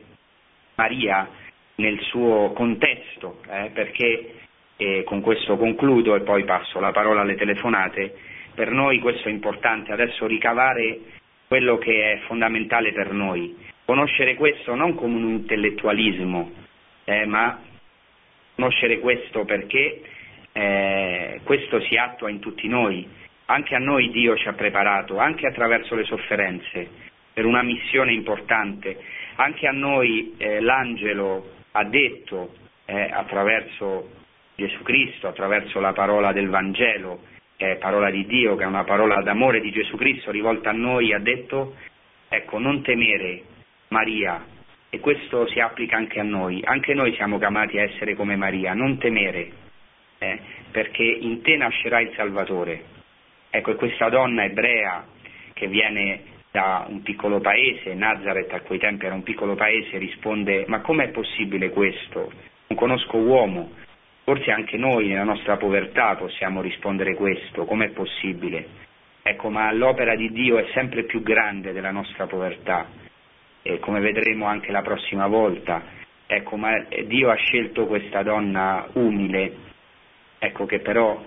[0.77, 1.29] Maria
[1.77, 4.35] nel suo contesto, eh, perché
[4.77, 8.15] eh, con questo concludo e poi passo la parola alle telefonate.
[8.55, 11.01] Per noi questo è importante, adesso ricavare
[11.47, 16.51] quello che è fondamentale per noi, conoscere questo non come un intellettualismo,
[17.05, 17.61] eh, ma
[18.55, 20.03] conoscere questo perché
[20.53, 23.07] eh, questo si attua in tutti noi.
[23.49, 26.89] Anche a noi Dio ci ha preparato, anche attraverso le sofferenze,
[27.33, 28.99] per una missione importante.
[29.37, 32.55] Anche a noi eh, l'angelo ha detto
[32.87, 34.11] eh, attraverso
[34.55, 37.21] Gesù Cristo, attraverso la parola del Vangelo,
[37.57, 40.73] che è parola di Dio, che è una parola d'amore di Gesù Cristo rivolta a
[40.73, 41.75] noi, ha detto,
[42.29, 43.43] ecco, non temere
[43.89, 44.45] Maria,
[44.89, 48.73] e questo si applica anche a noi, anche noi siamo chiamati a essere come Maria,
[48.73, 49.51] non temere,
[50.19, 52.95] eh, perché in te nascerà il Salvatore.
[53.51, 55.07] Ecco, e questa donna ebrea
[55.53, 60.65] che viene da un piccolo paese, Nazareth a quei tempi era un piccolo paese, risponde
[60.69, 62.33] ma com'è possibile questo?
[62.69, 63.73] non conosco uomo.
[64.25, 68.69] Forse anche noi nella nostra povertà possiamo rispondere questo, com'è possibile?
[69.23, 72.87] Ecco, ma l'opera di Dio è sempre più grande della nostra povertà,
[73.61, 75.83] e come vedremo anche la prossima volta.
[76.27, 76.73] Ecco, ma
[77.05, 79.57] Dio ha scelto questa donna umile,
[80.39, 81.23] ecco che però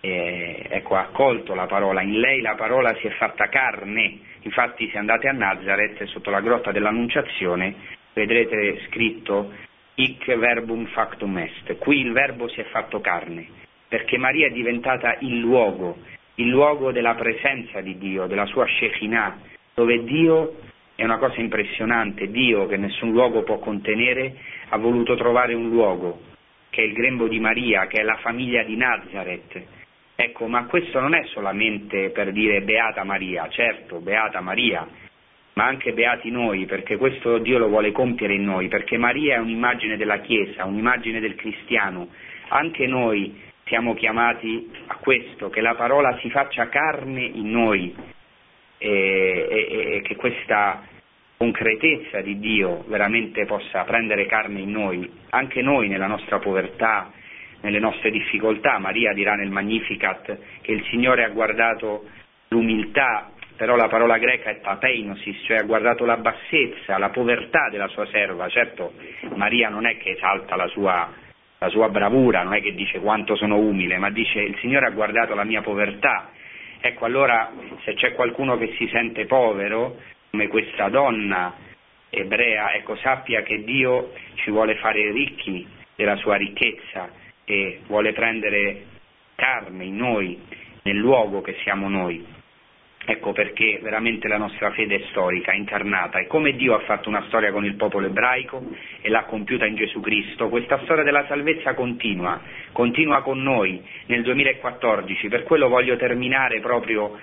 [0.00, 4.88] eh, ecco, ha accolto la parola, in lei la parola si è fatta carne, infatti
[4.90, 7.74] se andate a Nazareth sotto la grotta dell'Annunciazione
[8.12, 9.52] vedrete scritto
[9.94, 13.46] hic verbum factum est, qui il verbo si è fatto carne,
[13.88, 15.98] perché Maria è diventata il luogo,
[16.36, 19.38] il luogo della presenza di Dio, della sua Shekinah,
[19.74, 20.56] dove Dio
[20.94, 24.36] è una cosa impressionante, Dio che nessun luogo può contenere
[24.70, 26.20] ha voluto trovare un luogo,
[26.70, 29.62] che è il grembo di Maria, che è la famiglia di Nazareth.
[30.22, 34.86] Ecco, ma questo non è solamente per dire beata Maria, certo, beata Maria,
[35.54, 39.38] ma anche beati noi, perché questo Dio lo vuole compiere in noi, perché Maria è
[39.38, 42.08] un'immagine della Chiesa, un'immagine del cristiano.
[42.48, 47.94] Anche noi siamo chiamati a questo, che la parola si faccia carne in noi
[48.76, 50.82] e, e, e che questa
[51.38, 57.10] concretezza di Dio veramente possa prendere carne in noi, anche noi nella nostra povertà,
[57.62, 58.78] nelle nostre difficoltà.
[58.78, 62.04] Maria dirà nel Magnificat che il Signore ha guardato
[62.48, 67.88] l'umiltà, però la parola greca è tapeinosis, cioè ha guardato la bassezza, la povertà della
[67.88, 68.48] sua serva.
[68.48, 68.94] Certo,
[69.34, 71.12] Maria non è che esalta la sua,
[71.58, 74.90] la sua bravura, non è che dice quanto sono umile, ma dice il Signore ha
[74.90, 76.30] guardato la mia povertà.
[76.80, 77.52] Ecco, allora
[77.84, 80.00] se c'è qualcuno che si sente povero,
[80.30, 81.54] come questa donna
[82.08, 87.19] ebrea, ecco, sappia che Dio ci vuole fare ricchi della sua ricchezza
[87.50, 88.84] e vuole prendere
[89.34, 90.38] carne in noi,
[90.82, 92.24] nel luogo che siamo noi.
[93.04, 97.24] Ecco perché veramente la nostra fede è storica, incarnata e come Dio ha fatto una
[97.26, 98.62] storia con il popolo ebraico
[99.00, 102.40] e l'ha compiuta in Gesù Cristo, questa storia della salvezza continua,
[102.72, 107.18] continua con noi nel 2014, per quello voglio terminare proprio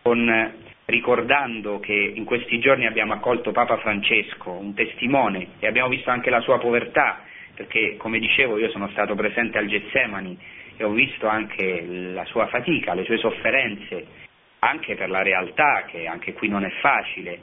[0.00, 0.54] con,
[0.86, 6.30] ricordando che in questi giorni abbiamo accolto Papa Francesco, un testimone, e abbiamo visto anche
[6.30, 7.24] la sua povertà,
[7.56, 10.38] perché come dicevo io sono stato presente al Getsemani
[10.76, 14.06] e ho visto anche la sua fatica, le sue sofferenze,
[14.58, 17.40] anche per la realtà che anche qui non è facile,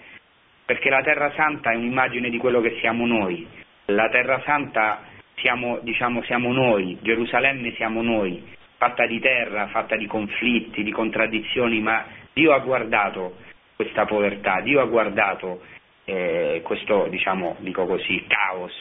[0.65, 3.45] perché la Terra Santa è un'immagine di quello che siamo noi,
[3.85, 5.01] la Terra Santa
[5.35, 8.41] siamo, diciamo, siamo noi, Gerusalemme siamo noi,
[8.77, 13.37] fatta di terra, fatta di conflitti, di contraddizioni, ma Dio ha guardato
[13.75, 15.61] questa povertà, Dio ha guardato
[16.05, 18.73] eh, questo, diciamo, dico così, caos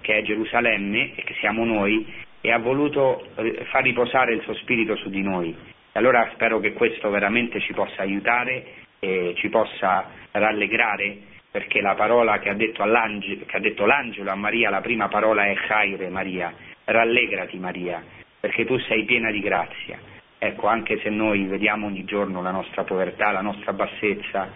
[0.00, 2.06] che è Gerusalemme e che siamo noi
[2.40, 5.56] e ha voluto eh, far riposare il suo spirito su di noi.
[5.92, 8.66] Allora spero che questo veramente ci possa aiutare
[8.98, 14.34] e ci possa rallegrare perché la parola che ha detto, che ha detto l'angelo a
[14.34, 16.52] Maria, la prima parola è Chaire Maria,
[16.84, 18.02] rallegrati Maria,
[18.40, 19.96] perché tu sei piena di grazia.
[20.36, 24.50] Ecco, anche se noi vediamo ogni giorno la nostra povertà, la nostra bassezza,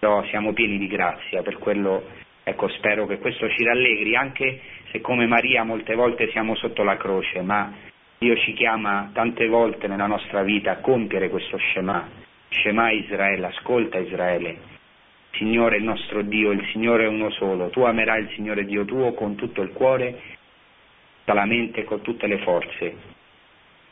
[0.00, 2.02] però siamo pieni di grazia, per quello
[2.42, 6.96] ecco, spero che questo ci rallegri, anche se come Maria molte volte siamo sotto la
[6.96, 7.70] croce, ma
[8.18, 12.08] Dio ci chiama tante volte nella nostra vita a compiere questo Shema,
[12.48, 14.78] Shema Israele, ascolta Israele,
[15.32, 19.12] Signore il nostro Dio, il Signore è uno solo, tu amerai il Signore Dio tuo
[19.12, 20.18] con tutto il cuore,
[21.18, 22.96] tutta la mente con tutte le forze,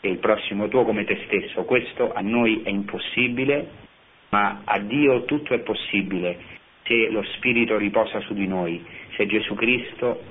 [0.00, 1.64] e il prossimo tuo come te stesso.
[1.64, 3.86] Questo a noi è impossibile,
[4.30, 6.56] ma a Dio tutto è possibile
[6.88, 10.22] se lo Spirito riposa su di noi, se Gesù Cristo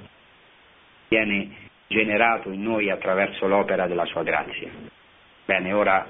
[1.08, 1.50] viene
[1.88, 4.70] generato in noi attraverso l'opera della sua grazia.
[5.46, 6.06] Bene, ora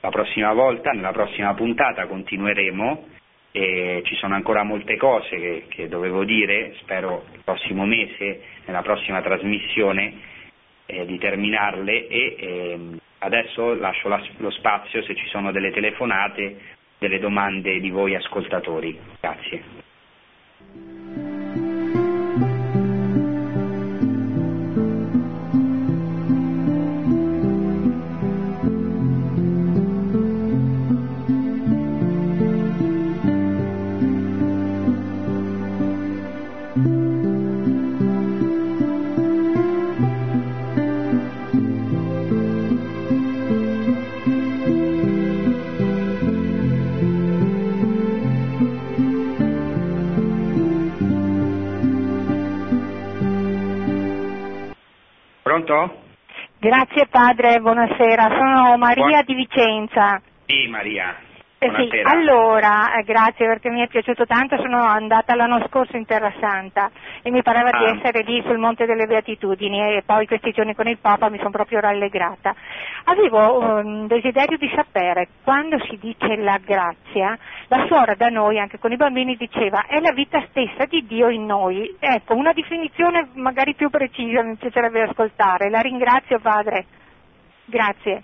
[0.00, 3.08] la prossima volta, nella prossima puntata continueremo
[3.52, 8.82] e ci sono ancora molte cose che, che dovevo dire, spero il prossimo mese, nella
[8.82, 10.34] prossima trasmissione,
[10.86, 12.78] eh, di terminarle e eh,
[13.18, 18.98] adesso lascio la, lo spazio se ci sono delle telefonate delle domande di voi ascoltatori.
[19.20, 19.62] Grazie.
[57.26, 58.28] Padre, buonasera.
[58.28, 59.22] Sono Maria Buon...
[59.26, 60.20] di Vicenza.
[60.46, 61.16] Sì, Maria.
[61.58, 66.04] Eh sì, allora, eh, grazie perché mi è piaciuto tanto, sono andata l'anno scorso in
[66.04, 66.90] Terra Santa
[67.22, 67.78] e mi pareva ah.
[67.78, 71.38] di essere lì sul Monte delle Beatitudini e poi questi giorni con il Papa mi
[71.38, 72.54] sono proprio rallegrata.
[73.04, 77.36] Avevo un desiderio di sapere, quando si dice la grazia,
[77.68, 81.30] la suora da noi, anche con i bambini, diceva è la vita stessa di Dio
[81.30, 81.96] in noi.
[81.98, 85.70] Ecco, una definizione magari più precisa mi piacerebbe ascoltare.
[85.70, 86.84] La ringrazio Padre.
[87.66, 88.22] Grazie.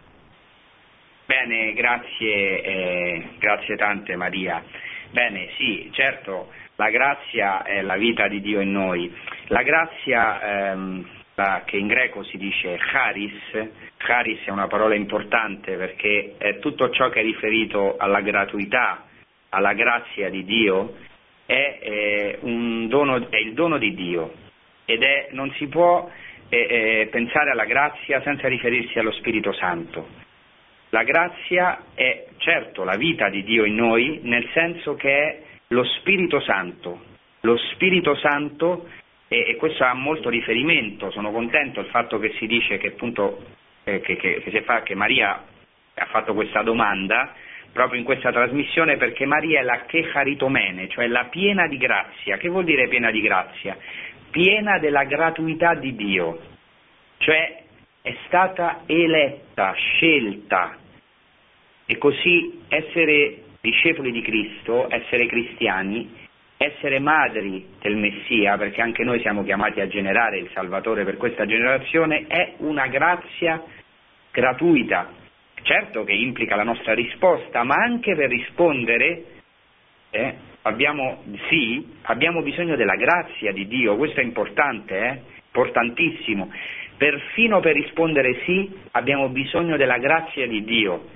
[1.27, 4.63] Bene, grazie, eh, grazie tante Maria.
[5.11, 9.13] Bene, sì, certo, la grazia è la vita di Dio in noi.
[9.49, 15.77] La grazia, ehm, la, che in greco si dice charis, charis è una parola importante
[15.77, 19.07] perché è tutto ciò che è riferito alla gratuità,
[19.51, 20.97] alla grazia di Dio,
[21.47, 22.39] è, è,
[22.87, 24.33] dono, è il dono di Dio
[24.85, 26.11] ed è, non si può
[26.57, 30.07] eh, pensare alla grazia senza riferirsi allo Spirito Santo.
[30.91, 35.85] La grazia è certo la vita di Dio in noi, nel senso che è lo
[35.85, 37.11] Spirito Santo.
[37.41, 38.89] Lo Spirito Santo,
[39.29, 43.43] e, e questo ha molto riferimento, sono contento del fatto che si dice che appunto
[43.85, 45.43] eh, che, che, che, fa, che Maria
[45.95, 47.35] ha fatto questa domanda
[47.73, 52.37] proprio in questa trasmissione perché Maria è la Checharitomene, cioè la piena di grazia.
[52.37, 53.77] Che vuol dire piena di grazia?
[54.33, 56.41] Piena della gratuità di Dio,
[57.19, 57.65] cioè
[58.01, 60.79] è stata eletta, scelta,
[61.85, 66.11] e così essere discepoli di Cristo, essere cristiani,
[66.57, 71.45] essere madri del Messia, perché anche noi siamo chiamati a generare il Salvatore per questa
[71.45, 73.63] generazione, è una grazia
[74.31, 75.13] gratuita.
[75.61, 79.25] Certo che implica la nostra risposta, ma anche per rispondere
[80.09, 86.51] eh, abbiamo, sì, abbiamo bisogno della grazia di Dio, questo è importante, eh, importantissimo.
[86.97, 91.09] Perfino per rispondere sì abbiamo bisogno della grazia di Dio.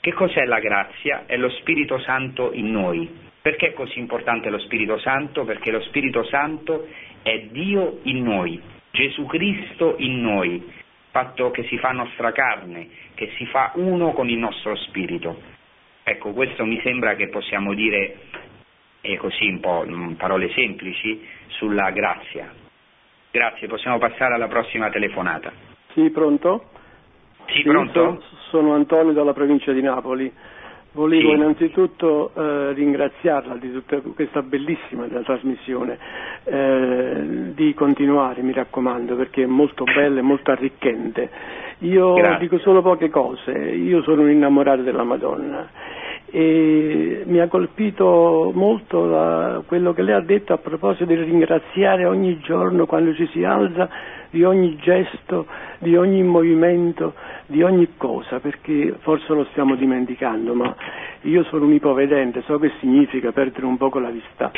[0.00, 1.24] Che cos'è la grazia?
[1.26, 3.22] È lo Spirito Santo in noi.
[3.40, 5.44] Perché è così importante lo Spirito Santo?
[5.44, 6.88] Perché lo Spirito Santo
[7.22, 8.60] è Dio in noi,
[8.90, 10.62] Gesù Cristo in noi,
[11.10, 15.40] fatto che si fa nostra carne, che si fa uno con il nostro spirito.
[16.02, 18.16] Ecco, questo mi sembra che possiamo dire,
[19.06, 22.50] e così un po' in parole semplici, sulla grazia.
[23.30, 25.52] Grazie, possiamo passare alla prossima telefonata.
[25.92, 26.64] Sì, pronto?
[27.48, 28.22] Sì, pronto?
[28.48, 30.32] Sono Antonio dalla provincia di Napoli.
[30.92, 31.34] Volevo sì.
[31.34, 35.98] innanzitutto eh, ringraziarla di tutta questa bellissima trasmissione,
[36.44, 41.28] eh, di continuare mi raccomando perché è molto bella e molto arricchente.
[41.80, 42.38] Io Grazie.
[42.38, 45.68] dico solo poche cose, io sono un innamorato della Madonna
[46.36, 52.06] e mi ha colpito molto la, quello che lei ha detto a proposito di ringraziare
[52.06, 53.88] ogni giorno quando ci si alza
[54.34, 55.46] di ogni gesto,
[55.78, 57.14] di ogni movimento,
[57.46, 60.74] di ogni cosa, perché forse lo stiamo dimenticando, ma
[61.20, 64.50] io sono un ipovedente, so che significa perdere un poco la vista,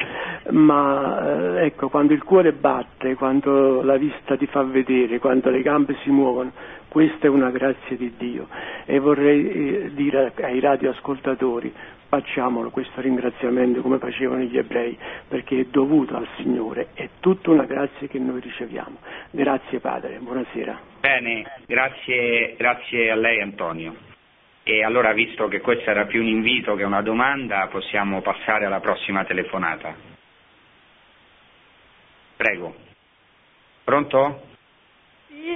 [0.51, 5.61] ma eh, ecco, quando il cuore batte, quando la vista ti fa vedere, quando le
[5.61, 6.53] gambe si muovono,
[6.89, 8.49] questa è una grazia di Dio.
[8.87, 11.71] E vorrei eh, dire ai radioascoltatori
[12.09, 14.97] facciamolo questo ringraziamento come facevano gli ebrei
[15.29, 18.99] perché è dovuto al Signore, è tutta una grazia che noi riceviamo.
[19.31, 20.81] Grazie Padre, buonasera.
[21.01, 23.95] Bene, grazie, grazie a lei Antonio.
[24.63, 28.81] E allora visto che questo era più un invito che una domanda, possiamo passare alla
[28.81, 29.95] prossima telefonata.
[32.37, 32.75] Prego.
[33.85, 34.55] Pronto?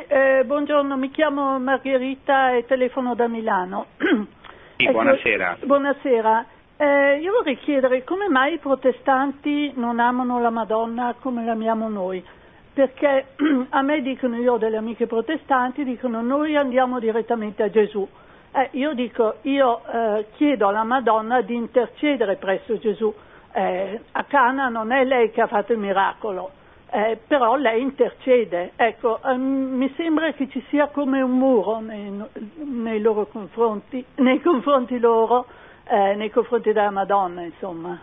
[0.08, 3.86] eh, buongiorno, mi chiamo Margherita e telefono da Milano.
[4.80, 5.58] Sì, ecco, buonasera.
[5.62, 6.46] Buonasera.
[6.78, 12.24] Eh, io vorrei chiedere come mai i protestanti non amano la Madonna come l'amiamo noi?
[12.72, 13.26] Perché
[13.68, 18.08] a me dicono, io ho delle amiche protestanti, dicono noi andiamo direttamente a Gesù.
[18.52, 23.12] Eh, io dico, io eh, chiedo alla Madonna di intercedere presso Gesù.
[23.52, 26.52] Eh, a Cana non è lei che ha fatto il miracolo,
[26.92, 28.72] eh, però lei intercede.
[28.76, 32.12] Ecco, eh, mi sembra che ci sia come un muro nei,
[32.64, 35.46] nei loro confronti, nei confronti loro,
[35.88, 38.00] eh, nei confronti della Madonna, insomma.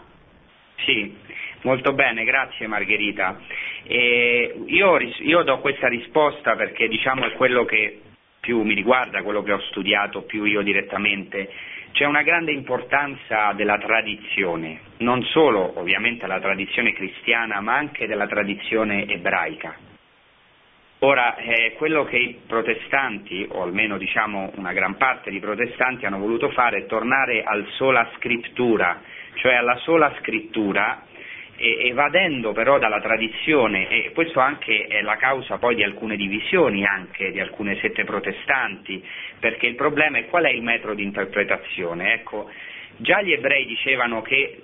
[0.85, 1.15] Sì,
[1.63, 3.39] molto bene, grazie Margherita.
[3.88, 8.01] Io, io, do questa risposta perché diciamo è quello che
[8.39, 11.49] più mi riguarda, quello che ho studiato più io direttamente
[11.91, 18.27] c'è una grande importanza della tradizione, non solo ovviamente la tradizione cristiana, ma anche della
[18.27, 19.75] tradizione ebraica.
[20.99, 26.17] Ora, eh, quello che i protestanti, o almeno diciamo una gran parte di protestanti, hanno
[26.17, 29.01] voluto fare è tornare al sola scrittura,
[29.35, 31.03] cioè alla sola scrittura
[31.57, 37.31] evadendo però dalla tradizione, e questo anche è la causa poi di alcune divisioni anche
[37.31, 39.03] di alcune sette protestanti,
[39.39, 42.13] perché il problema è qual è il metro di interpretazione.
[42.13, 42.49] Ecco,
[42.97, 44.61] già gli ebrei dicevano che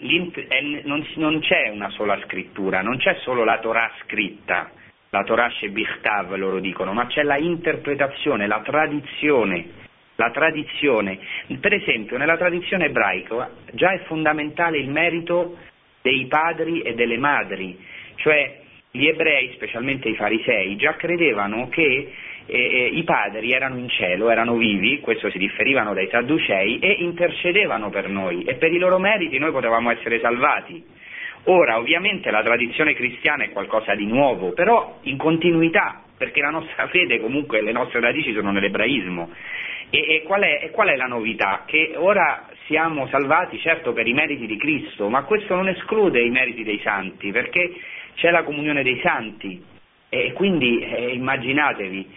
[0.83, 4.71] non, non, c'è una sola scrittura, non c'è solo la Torah scritta,
[5.09, 9.81] la Torah Shebichtav loro dicono, ma c'è la interpretazione, la tradizione.
[10.17, 11.17] La tradizione,
[11.59, 15.57] per esempio nella tradizione ebraica già è fondamentale il merito
[16.03, 17.75] dei padri e delle madri,
[18.17, 18.59] cioè
[18.91, 22.11] gli ebrei, specialmente i farisei, già credevano che
[22.45, 27.89] eh, i padri erano in cielo, erano vivi, questo si differivano dai sadducei, e intercedevano
[27.89, 30.83] per noi e per i loro meriti noi potevamo essere salvati.
[31.45, 36.87] Ora, ovviamente la tradizione cristiana è qualcosa di nuovo, però in continuità, perché la nostra
[36.93, 39.31] fede comunque, le nostre radici sono nell'ebraismo.
[39.89, 41.63] E, e, qual è, e qual è la novità?
[41.65, 46.29] Che ora siamo salvati certo per i meriti di Cristo, ma questo non esclude i
[46.29, 47.73] meriti dei santi, perché
[48.15, 49.61] c'è la comunione dei santi
[50.09, 52.07] e quindi eh, immaginatevi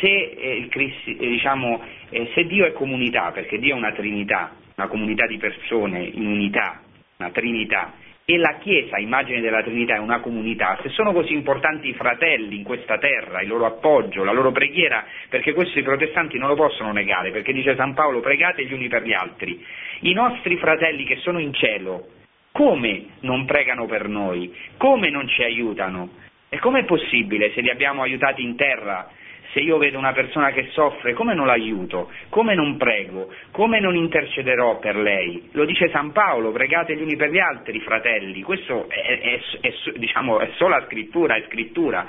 [0.00, 1.80] se, eh, Cristi, eh, diciamo,
[2.10, 6.26] eh, se, Dio è comunità, perché Dio è una trinità, una comunità di persone in
[6.26, 6.80] unità,
[7.18, 7.92] una trinità,
[8.26, 12.56] e la Chiesa, immagine della Trinità, è una comunità, se sono così importanti i fratelli
[12.56, 16.54] in questa terra, il loro appoggio, la loro preghiera, perché questo i protestanti non lo
[16.54, 19.62] possono negare, perché dice San Paolo pregate gli uni per gli altri,
[20.00, 22.06] i nostri fratelli che sono in cielo,
[22.50, 24.54] come non pregano per noi?
[24.78, 26.10] Come non ci aiutano?
[26.48, 29.10] E com'è possibile se li abbiamo aiutati in terra?
[29.54, 32.10] Se io vedo una persona che soffre, come non l'aiuto?
[32.28, 33.32] Come non prego?
[33.52, 35.48] Come non intercederò per lei?
[35.52, 38.42] Lo dice San Paolo, pregate gli uni per gli altri, fratelli.
[38.42, 42.04] Questo è, è, è, diciamo, è sola scrittura, è scrittura.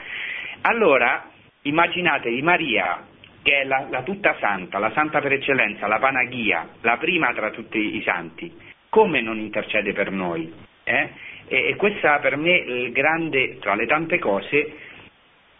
[0.62, 1.30] Allora,
[1.62, 3.06] immaginatevi Maria,
[3.43, 7.52] che è la, la tutta santa, la santa per eccellenza, la panaghia, la prima tra
[7.52, 10.50] tutti i santi come non intercede per noi?
[10.86, 11.10] Eh?
[11.48, 14.74] E, e questa per me, il grande, tra le tante cose,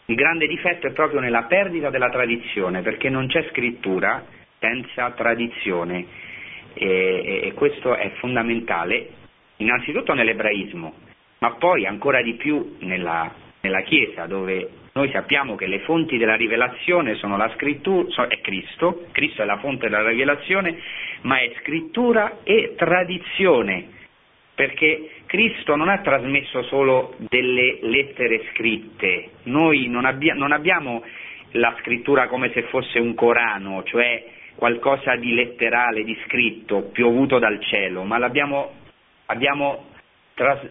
[0.06, 4.24] il grande difetto è proprio nella perdita della tradizione, perché non c'è scrittura
[4.60, 6.06] senza tradizione.
[6.74, 9.08] E, e questo è fondamentale
[9.58, 10.94] innanzitutto nell'ebraismo,
[11.40, 16.36] ma poi ancora di più nella, nella Chiesa, dove noi sappiamo che le fonti della
[16.36, 20.78] rivelazione sono la scrittura, è Cristo, Cristo è la fonte della rivelazione,
[21.22, 23.90] ma è scrittura e tradizione,
[24.54, 31.04] perché Cristo non ha trasmesso solo delle lettere scritte, noi non, abbia, non abbiamo
[31.52, 34.24] la scrittura come se fosse un Corano, cioè
[34.56, 38.72] qualcosa di letterale, di scritto, piovuto dal cielo, ma abbiamo,
[39.26, 39.88] abbiamo,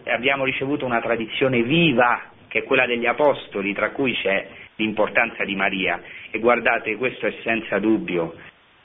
[0.05, 4.47] abbiamo ricevuto una tradizione viva che è quella degli Apostoli, tra cui c'è
[4.77, 6.01] l'importanza di Maria.
[6.31, 8.33] E guardate, questo è senza dubbio,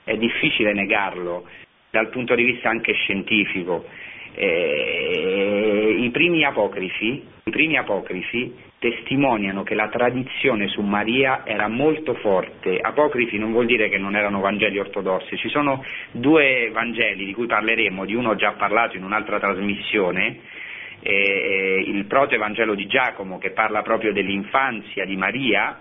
[0.05, 1.49] è difficile negarlo
[1.89, 3.87] dal punto di vista anche scientifico.
[4.35, 12.14] Eh, i, primi apocrifi, I primi apocrifi testimoniano che la tradizione su Maria era molto
[12.14, 12.78] forte.
[12.81, 17.47] Apocrifi non vuol dire che non erano Vangeli ortodossi, ci sono due Vangeli di cui
[17.47, 20.39] parleremo, di uno ho già parlato in un'altra trasmissione,
[21.03, 25.78] eh, il proto-evangelo di Giacomo che parla proprio dell'infanzia di Maria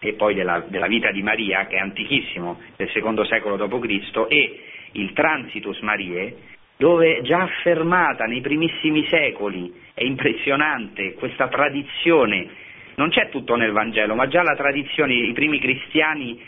[0.00, 4.60] e poi della, della vita di Maria, che è antichissimo, del secondo secolo d.C., e
[4.92, 6.34] il Transitus Mariae,
[6.80, 12.48] dove già affermata nei primissimi secoli, è impressionante questa tradizione,
[12.94, 16.42] non c'è tutto nel Vangelo, ma già la tradizione, i primi cristiani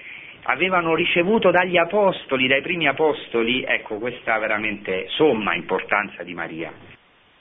[0.44, 6.72] avevano ricevuto dagli apostoli, dai primi apostoli, ecco questa veramente somma importanza di Maria.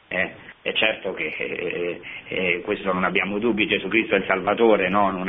[0.10, 0.51] Eh.
[0.64, 5.26] È certo che eh, eh, questo non abbiamo dubbi, Gesù Cristo è il Salvatore, no?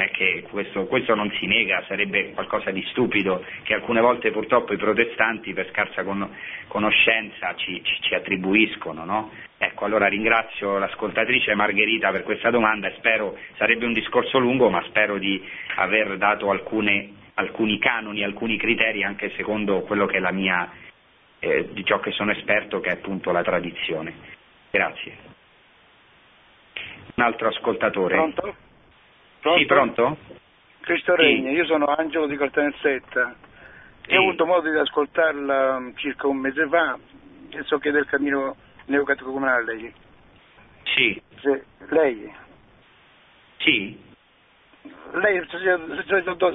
[0.51, 5.55] questo, questo, non si nega, sarebbe qualcosa di stupido che alcune volte purtroppo i protestanti
[5.55, 6.29] per scarsa con,
[6.69, 9.07] conoscenza ci, ci, ci attribuiscono.
[9.07, 9.31] No?
[9.57, 14.83] Ecco, allora ringrazio l'ascoltatrice Margherita per questa domanda e spero, sarebbe un discorso lungo, ma
[14.89, 15.43] spero di
[15.77, 20.71] aver dato alcune, alcuni canoni, alcuni criteri anche secondo quello che è la mia,
[21.39, 24.32] eh, di ciò che sono esperto, che è appunto la tradizione.
[24.73, 25.17] Grazie.
[27.15, 28.17] Un altro ascoltatore.
[28.17, 28.57] Pronto?
[29.39, 29.59] pronto?
[29.59, 30.17] Sì, pronto?
[30.81, 33.37] Cristo Regna, io sono Angelo di Cortanzetta
[34.13, 34.17] sì.
[34.17, 36.99] ho avuto modo di ascoltarla um, circa un mese fa
[37.51, 38.57] e so che è del cammino
[38.87, 39.95] neocatecomunale lei.
[40.95, 41.23] Sì.
[41.41, 42.33] Se, lei?
[43.59, 44.11] Sì.
[45.13, 45.45] Lei è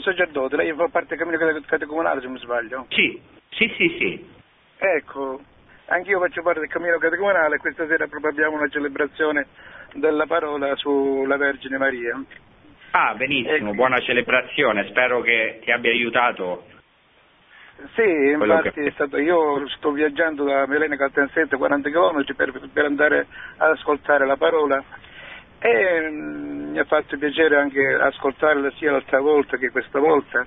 [0.01, 2.85] sacerdote, lei fa parte del cammino catecomunale se non mi sbaglio?
[2.89, 4.29] Sì, sì, sì, sì.
[4.77, 5.41] Ecco,
[5.89, 9.47] Anch'io faccio parte del Cammino Catecomunale e questa sera proprio abbiamo una celebrazione
[9.93, 12.21] della parola sulla Vergine Maria.
[12.91, 13.73] Ah, benissimo, e...
[13.73, 16.65] buona celebrazione, spero che ti abbia aiutato.
[17.93, 18.91] Sì, infatti che...
[18.91, 24.35] stato, io sto viaggiando da Melena Caltanzetta 40 km per, per, andare ad ascoltare la
[24.35, 24.83] parola
[25.59, 30.45] e mh, mm, mi ha fatto piacere anche ascoltarla sia l'altra volta che questa volta,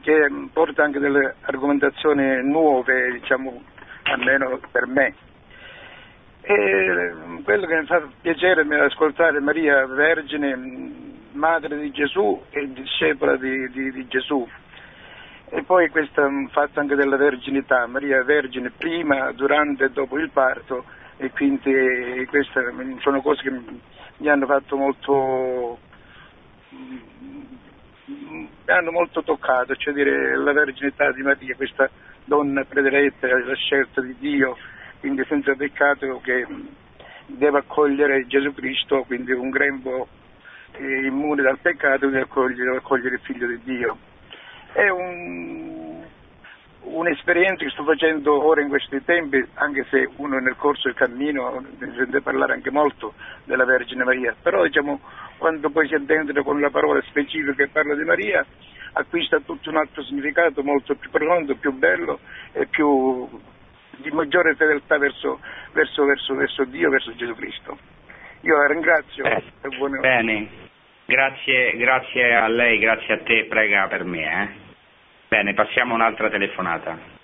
[0.00, 3.76] che porta anche delle argomentazioni nuove, diciamo,
[4.12, 5.14] almeno per me.
[6.40, 10.56] E quello che mi fa piacere è ascoltare Maria Vergine,
[11.32, 14.48] madre di Gesù e discepola di, di, di Gesù.
[15.50, 20.84] E poi questo fatto anche della verginità, Maria Vergine prima, durante e dopo il parto,
[21.16, 25.78] e quindi queste sono cose che mi hanno fatto molto
[28.08, 31.88] mi hanno molto toccato, cioè dire la verginità di Maria, questa
[32.28, 34.56] donna prediletta, la scelta di Dio,
[35.00, 36.46] quindi senza peccato che
[37.26, 40.06] deve accogliere Gesù Cristo, quindi un grembo
[40.78, 43.96] immune dal peccato, deve accogliere, accogliere il figlio di Dio.
[44.72, 46.04] È un,
[46.82, 51.64] un'esperienza che sto facendo ora in questi tempi, anche se uno nel corso del cammino
[51.78, 53.14] sente parlare anche molto
[53.44, 55.00] della Vergine Maria, però diciamo
[55.38, 58.44] quando poi si addentra con la parola specifica che parla di Maria,
[58.92, 62.20] acquista tutto un altro significato molto più profondo, più bello
[62.52, 63.28] e più
[63.96, 65.40] di maggiore fedeltà verso,
[65.72, 67.78] verso, verso, verso Dio, verso Gesù Cristo.
[68.42, 69.24] Io la ringrazio.
[69.24, 69.42] Eh,
[69.76, 69.98] buone...
[69.98, 70.48] Bene,
[71.04, 74.42] grazie, grazie a lei, grazie a te, prega per me.
[74.42, 74.48] Eh.
[75.28, 77.17] Bene, passiamo a un'altra telefonata.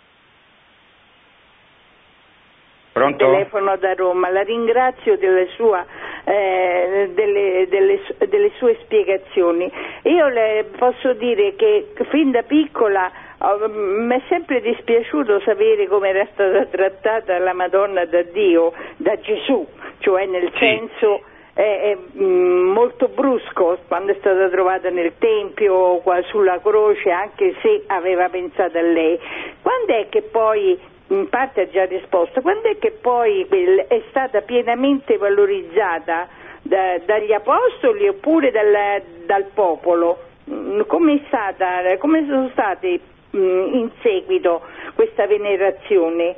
[2.95, 3.25] Pronto?
[3.29, 5.85] Telefono da Roma, la ringrazio delle, sua,
[6.23, 9.69] eh, delle, delle, delle sue spiegazioni.
[10.03, 16.11] Io le posso dire che fin da piccola oh, mi è sempre dispiaciuto sapere come
[16.11, 19.67] era stata trattata la Madonna da Dio, da Gesù,
[19.99, 20.59] cioè nel sì.
[20.59, 21.23] senso
[21.53, 28.29] è, è, molto brusco quando è stata trovata nel Tempio sulla croce, anche se aveva
[28.29, 29.19] pensato a lei.
[29.63, 33.47] Quando è che poi in parte ha già risposto, quando è che poi
[33.89, 36.29] è stata pienamente valorizzata
[36.63, 40.33] da, dagli apostoli oppure dal, dal popolo?
[40.51, 43.01] Mm, come, stata, come sono state
[43.37, 44.63] mm, in seguito
[44.95, 46.37] questa venerazione?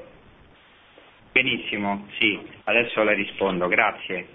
[1.32, 4.26] Benissimo, sì, adesso le rispondo, grazie.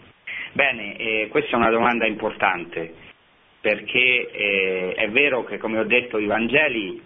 [0.54, 2.94] Bene, eh, questa è una domanda importante
[3.62, 7.02] perché eh, è vero che come ho detto i Vangeli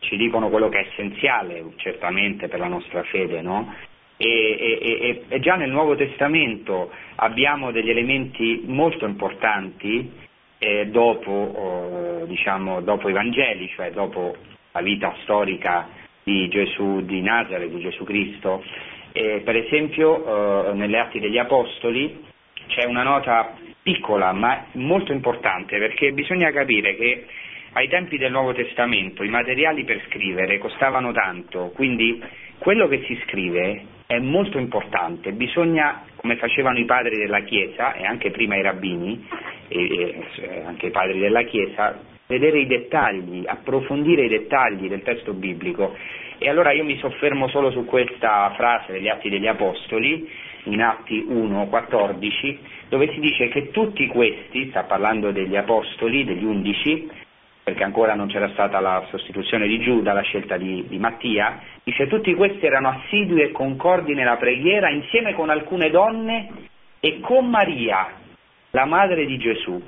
[0.00, 3.74] ci dicono quello che è essenziale certamente per la nostra fede, no?
[4.18, 10.10] E, e, e, già nel Nuovo Testamento abbiamo degli elementi molto importanti
[10.58, 14.34] eh, dopo, eh, diciamo, dopo, i Vangeli, cioè dopo
[14.72, 15.88] la vita storica
[16.22, 18.64] di Gesù di Nazareth, di Gesù Cristo.
[19.12, 22.24] Eh, per esempio eh, nelle Atti degli Apostoli
[22.68, 27.26] c'è una nota piccola ma molto importante perché bisogna capire che
[27.76, 32.22] ai tempi del Nuovo Testamento i materiali per scrivere costavano tanto, quindi
[32.56, 38.06] quello che si scrive è molto importante, bisogna, come facevano i padri della Chiesa e
[38.06, 39.26] anche prima i rabbini,
[39.68, 45.34] e, e anche i padri della Chiesa, vedere i dettagli, approfondire i dettagli del testo
[45.34, 45.94] biblico.
[46.38, 50.26] E allora io mi soffermo solo su questa frase degli Atti degli Apostoli,
[50.64, 52.56] in Atti 1,14,
[52.88, 57.24] dove si dice che tutti questi, sta parlando degli Apostoli, degli undici,
[57.66, 62.06] perché ancora non c'era stata la sostituzione di Giuda, la scelta di, di Mattia, dice
[62.06, 66.48] tutti questi erano assidui e concordi nella preghiera insieme con alcune donne
[67.00, 68.06] e con Maria,
[68.70, 69.82] la madre di Gesù,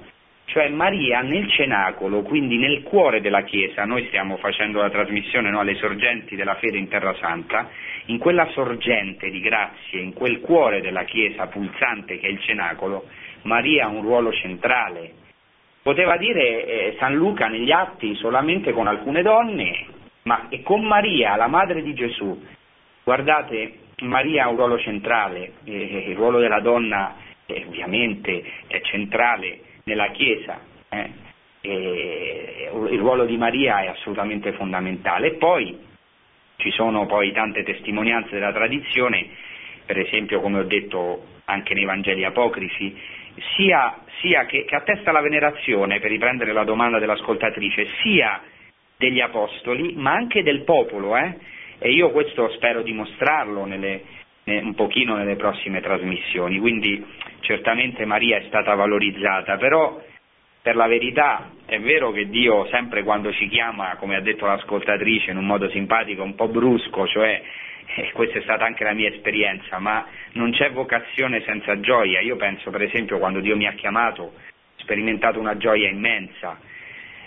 [0.46, 5.60] cioè Maria nel cenacolo, quindi nel cuore della Chiesa, noi stiamo facendo la trasmissione no,
[5.60, 7.68] alle sorgenti della fede in Terra Santa,
[8.06, 13.06] in quella sorgente di grazie, in quel cuore della Chiesa pulsante che è il cenacolo,
[13.42, 15.26] Maria ha un ruolo centrale,
[15.88, 19.86] Poteva dire eh, San Luca negli atti solamente con alcune donne,
[20.24, 22.38] ma e con Maria, la madre di Gesù.
[23.02, 27.14] Guardate, Maria ha un ruolo centrale, eh, il ruolo della donna
[27.46, 30.60] eh, ovviamente è centrale nella Chiesa,
[30.90, 31.10] eh.
[31.62, 35.28] il ruolo di Maria è assolutamente fondamentale.
[35.28, 35.74] E poi
[36.56, 39.26] ci sono poi tante testimonianze della tradizione,
[39.86, 43.16] per esempio come ho detto anche nei Vangeli apocrifi,
[43.56, 48.40] sia, sia che, che, attesta la venerazione, per riprendere la domanda dell'ascoltatrice, sia
[48.96, 51.36] degli apostoli, ma anche del popolo, eh?
[51.78, 54.02] e io questo spero dimostrarlo nelle,
[54.44, 57.04] un pochino nelle prossime trasmissioni, quindi
[57.40, 60.02] certamente Maria è stata valorizzata, però
[60.60, 65.30] per la verità è vero che Dio sempre quando ci chiama, come ha detto l'ascoltatrice,
[65.30, 67.42] in un modo simpatico, un po' brusco, cioè
[67.96, 72.20] e questa è stata anche la mia esperienza, ma non c'è vocazione senza gioia.
[72.20, 74.32] Io penso per esempio quando Dio mi ha chiamato ho
[74.76, 76.58] sperimentato una gioia immensa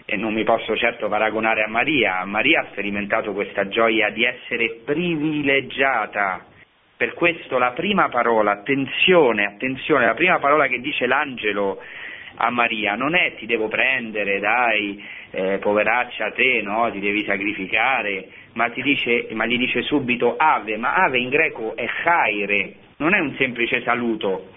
[0.05, 2.23] e non mi posso certo paragonare a Maria.
[2.25, 6.45] Maria ha sperimentato questa gioia di essere privilegiata.
[6.95, 11.81] Per questo la prima parola, attenzione, attenzione, la prima parola che dice l'angelo
[12.35, 16.89] a Maria non è ti devo prendere, dai, eh, poveraccia te, no?
[16.91, 21.85] ti devi sacrificare, ma, dice, ma gli dice subito ave, ma ave in greco è
[22.03, 24.49] chaire, non è un semplice saluto,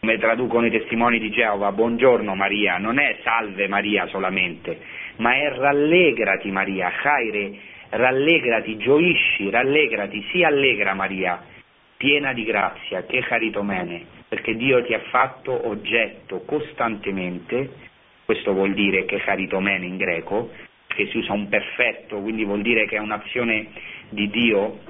[0.00, 4.78] come traducono i testimoni di Geova, buongiorno Maria, non è salve Maria solamente,
[5.16, 7.58] ma è rallegrati Maria, chaire,
[7.90, 11.42] rallegrati, gioisci, rallegrati, si allegra Maria,
[11.98, 17.86] piena di grazia, che caritomene, perché Dio ti ha fatto oggetto costantemente
[18.28, 20.50] questo vuol dire che caritomene in greco,
[20.86, 23.68] che si usa un perfetto, quindi vuol dire che è un'azione
[24.10, 24.80] di Dio,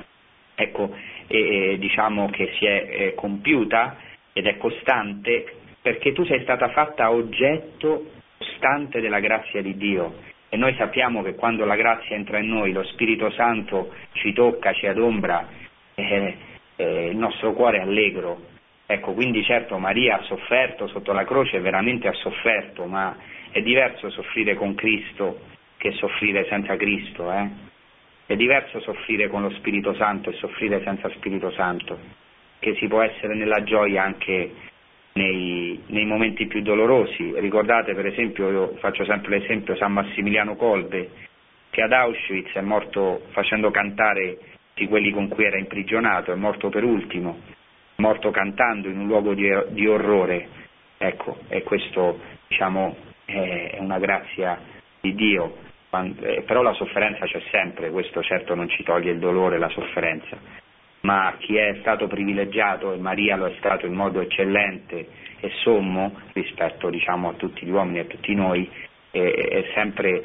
[0.56, 0.92] ecco,
[1.28, 3.96] e, e, diciamo che si è è compiuta
[4.32, 10.16] ed è costante, perché tu sei stata fatta oggetto costante della grazia di Dio.
[10.48, 14.72] E noi sappiamo che quando la grazia entra in noi, lo Spirito Santo ci tocca,
[14.72, 15.46] ci adombra,
[15.94, 16.36] eh,
[16.78, 18.56] eh, il nostro cuore è allegro,
[18.90, 23.14] Ecco, quindi certo Maria ha sofferto sotto la croce, veramente ha sofferto, ma
[23.50, 25.40] è diverso soffrire con Cristo
[25.76, 27.48] che soffrire senza Cristo, eh?
[28.24, 31.98] È diverso soffrire con lo Spirito Santo e soffrire senza Spirito Santo,
[32.60, 34.52] che si può essere nella gioia anche
[35.12, 37.34] nei, nei momenti più dolorosi.
[37.38, 41.10] Ricordate per esempio, io faccio sempre l'esempio, San Massimiliano Kolbe,
[41.68, 44.38] che ad Auschwitz è morto facendo cantare
[44.78, 47.56] di quelli con cui era imprigionato, è morto per ultimo
[47.98, 50.48] morto cantando in un luogo di, di orrore.
[50.98, 54.60] Ecco, e questo diciamo, è una grazia
[55.00, 55.56] di Dio,
[55.90, 60.36] eh, però la sofferenza c'è sempre, questo certo non ci toglie il dolore, la sofferenza,
[61.00, 65.08] ma chi è stato privilegiato, e Maria lo è stato in modo eccellente
[65.40, 68.68] e sommo rispetto diciamo, a tutti gli uomini e a tutti noi,
[69.10, 70.24] è, è sempre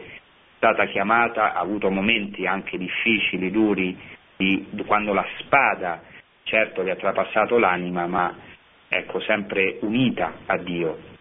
[0.57, 3.97] stata chiamata, ha avuto momenti anche difficili, duri,
[4.43, 6.01] di, quando la spada
[6.43, 8.33] certo gli ha trapassato l'anima, ma
[8.87, 11.11] ecco, sempre unita a Dio.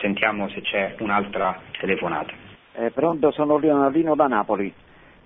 [0.00, 2.32] Sentiamo se c'è un'altra telefonata.
[2.74, 4.72] Eh, pronto, sono Lino da Napoli.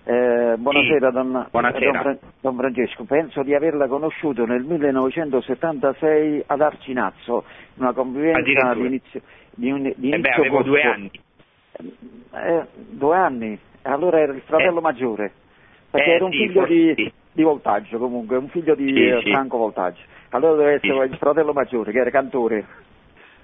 [0.05, 2.03] Eh, buonasera, sì, don, buonasera.
[2.03, 3.05] Don, don, Francesco.
[3.05, 7.45] Penso di averla conosciuto nel 1976 ad Arcinazzo,
[7.77, 10.71] una convivenza di inizio, di un, di inizio eh beh, avevo corso.
[10.71, 11.11] due anni.
[12.35, 13.59] Eh, due anni?
[13.83, 14.83] Allora era il fratello eh.
[14.83, 15.33] maggiore,
[15.93, 19.07] perché eh, era un sì, figlio di, sì di Voltaggio comunque, un figlio di sì,
[19.07, 19.23] eh.
[19.31, 20.01] Franco Voltaggio.
[20.31, 22.65] Allora deve essere il fratello maggiore che era cantore.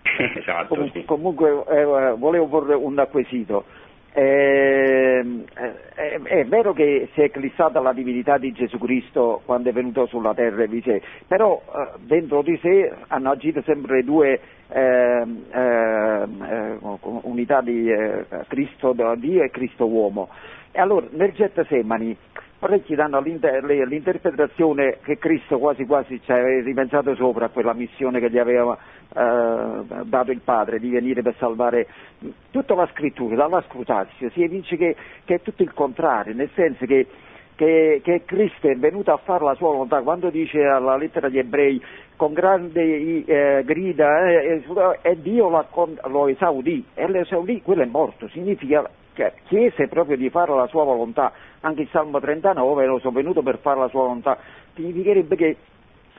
[0.37, 1.05] esatto, Com-.
[1.05, 1.85] Comunque eh,
[2.17, 3.65] volevo porre un acquisito.
[4.13, 5.23] Eh,
[5.55, 10.07] eh, è vero che si è eclissata la divinità di Gesù Cristo quando è venuto
[10.07, 16.43] sulla terra e sé, però eh, dentro di sé hanno agito sempre due ehm, ehm,
[16.43, 20.29] eh, unità di eh, Cristo Dio e Cristo uomo.
[20.71, 22.16] E allora nel Getsemani
[22.59, 28.19] parecchi danno l'inter- l'interpretazione che Cristo quasi quasi ci aveva ripensato sopra a quella missione
[28.19, 28.77] che gli aveva
[29.14, 31.87] eh, dato il Padre di venire per salvare
[32.51, 36.85] tutta la scrittura, dalla scrutazio, si evince che, che, è tutto il contrario, nel senso
[36.85, 37.07] che,
[37.55, 41.39] che, che, Cristo è venuto a fare la sua volontà, quando dice alla lettera agli
[41.39, 41.81] ebrei
[42.16, 44.62] con grandi eh, grida eh,
[45.03, 48.89] e Dio lo esaudì, e lo esaudì, quello è morto, significa
[49.47, 53.59] chiese proprio di fare la sua volontà anche il Salmo 39 lo sono venuto per
[53.59, 54.39] fare la sua volontà,
[54.75, 55.57] significherebbe che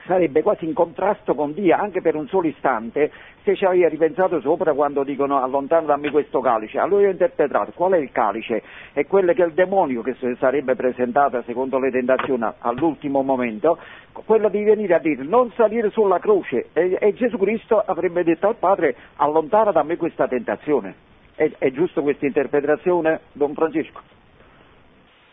[0.06, 3.12] sarebbe quasi in contrasto con Dio anche per un solo istante
[3.43, 6.80] se ci aveva ripensato sopra quando dicono allontana da me questo calice.
[6.80, 8.64] Allora io ho interpretato qual è il calice?
[8.91, 13.78] È quello che il demonio che sarebbe presentato secondo le tentazioni all'ultimo momento,
[14.26, 18.47] quello di venire a dire non salire sulla croce e, e Gesù Cristo avrebbe detto
[18.47, 21.09] al Padre allontana da me questa tentazione.
[21.40, 24.02] È, è giusto questa interpretazione, Don Francesco?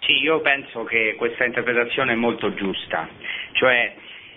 [0.02, 3.08] Sì, io penso che questa interpretazione è molto giusta,
[3.54, 3.92] cioè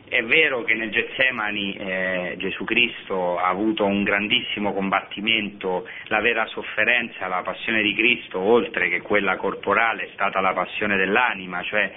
[0.07, 6.47] è vero che nel Getsemani eh, Gesù Cristo ha avuto un grandissimo combattimento, la vera
[6.47, 11.93] sofferenza, la passione di Cristo, oltre che quella corporale, è stata la passione dell'anima, cioè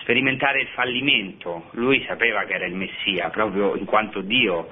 [0.00, 1.68] sperimentare il fallimento.
[1.74, 4.70] Lui sapeva che era il Messia, proprio in quanto Dio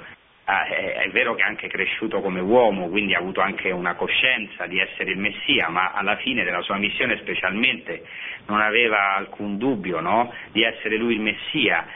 [0.66, 4.66] è, è, vero che è anche cresciuto come uomo, quindi ha avuto anche una coscienza
[4.66, 8.04] di essere il Messia, ma alla fine della sua missione specialmente
[8.46, 10.32] non aveva alcun dubbio no?
[10.52, 11.86] di essere lui il Messia.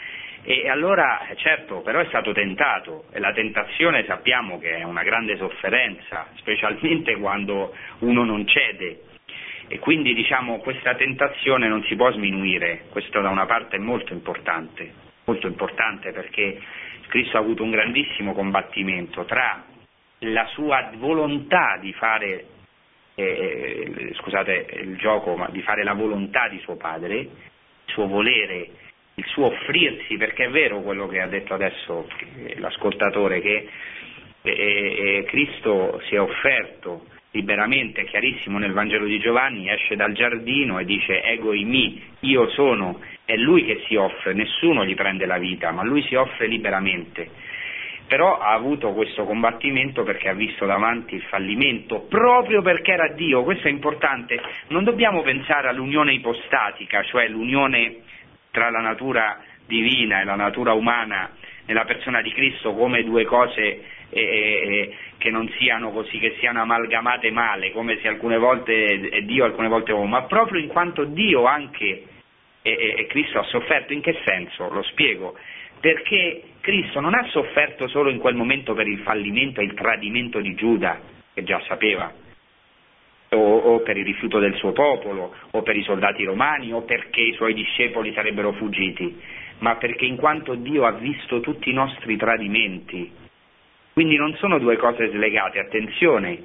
[0.43, 5.37] E allora, certo, però è stato tentato e la tentazione sappiamo che è una grande
[5.37, 9.01] sofferenza, specialmente quando uno non cede.
[9.69, 14.12] E quindi diciamo questa tentazione non si può sminuire, questo da una parte è molto
[14.12, 14.93] importante,
[15.24, 16.61] molto importante perché
[17.09, 19.65] Cristo ha avuto un grandissimo combattimento tra
[20.20, 22.47] la sua volontà di fare,
[23.15, 27.31] eh, eh, scusate il gioco, ma di fare la volontà di suo padre, il
[27.87, 28.70] suo volere,
[29.15, 32.09] il suo offrirsi, perché è vero quello che ha detto adesso
[32.57, 33.69] l'ascoltatore, che
[34.43, 40.12] eh, eh, Cristo si è offerto liberamente, è chiarissimo nel Vangelo di Giovanni, esce dal
[40.12, 44.94] giardino e dice ego in mi, io sono, è lui che si offre, nessuno gli
[44.94, 47.28] prende la vita, ma lui si offre liberamente.
[48.07, 53.43] Però ha avuto questo combattimento perché ha visto davanti il fallimento, proprio perché era Dio,
[53.43, 57.97] questo è importante, non dobbiamo pensare all'unione ipostatica, cioè l'unione
[58.53, 61.32] tra la natura divina e la natura umana
[61.66, 63.61] nella persona di Cristo come due cose
[64.09, 69.23] eh, eh, che non siano così, che siano amalgamate male, come se alcune volte è
[69.23, 72.05] Dio, alcune volte è uomo, ma proprio in quanto Dio anche
[72.75, 74.69] e, e Cristo ha sofferto, in che senso?
[74.69, 75.37] Lo spiego.
[75.79, 80.41] Perché Cristo non ha sofferto solo in quel momento per il fallimento e il tradimento
[80.41, 81.01] di Giuda,
[81.33, 82.13] che già sapeva,
[83.31, 87.21] o, o, per il rifiuto del suo popolo, o per i soldati romani, o perché
[87.21, 89.21] i suoi discepoli sarebbero fuggiti,
[89.59, 93.13] ma perché in quanto Dio ha visto tutti i nostri tradimenti.
[93.93, 96.43] Quindi non sono due cose slegate, attenzione.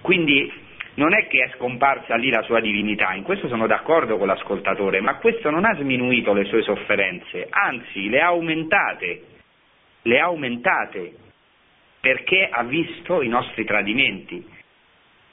[0.00, 0.50] Quindi
[0.98, 5.00] non è che è scomparsa lì la sua divinità, in questo sono d'accordo con l'ascoltatore,
[5.00, 9.22] ma questo non ha sminuito le sue sofferenze, anzi le ha aumentate,
[10.02, 11.14] le ha aumentate,
[12.00, 14.44] perché ha visto i nostri tradimenti.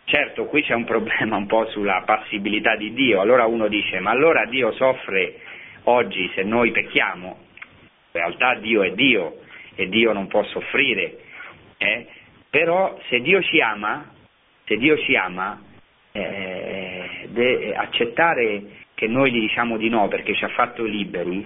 [0.04, 4.12] Certo, qui c'è un problema un po' sulla passibilità di Dio, allora uno dice, ma
[4.12, 5.40] allora Dio soffre
[5.86, 7.38] oggi se noi pecchiamo,
[7.80, 9.40] in realtà Dio è Dio
[9.74, 11.18] e Dio non può soffrire,
[11.80, 12.06] eh?
[12.52, 14.14] però se Dio ci ama,
[14.66, 15.62] se Dio ci ama,
[16.12, 18.64] eh, de- accettare
[18.94, 21.46] che noi gli diciamo di no perché ci ha fatto liberi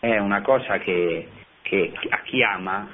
[0.00, 1.28] è una cosa che,
[1.62, 2.88] che a chi ama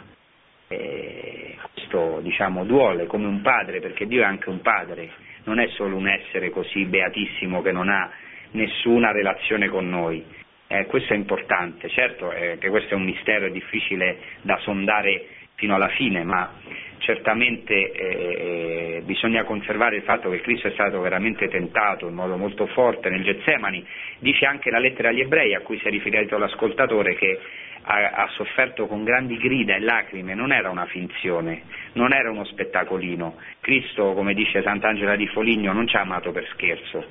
[0.68, 1.56] eh,
[1.92, 5.10] questo diciamo duole come un padre perché Dio è anche un padre,
[5.44, 8.10] non è solo un essere così beatissimo che non ha
[8.52, 10.24] nessuna relazione con noi.
[10.66, 15.26] Eh, questo è importante, certo eh, che questo è un mistero, difficile da sondare
[15.62, 16.50] fino alla fine, ma
[16.98, 22.36] certamente eh, eh, bisogna conservare il fatto che Cristo è stato veramente tentato in modo
[22.36, 23.86] molto forte nel Getsemani,
[24.18, 27.38] dice anche la lettera agli ebrei a cui si è riferito l'ascoltatore che
[27.82, 31.62] ha, ha, sofferto con grandi grida e lacrime, non era una finzione,
[31.92, 33.36] non era uno spettacolino.
[33.60, 37.04] Cristo, come dice Sant'Angela di Foligno, non ci ha amato per scherzo,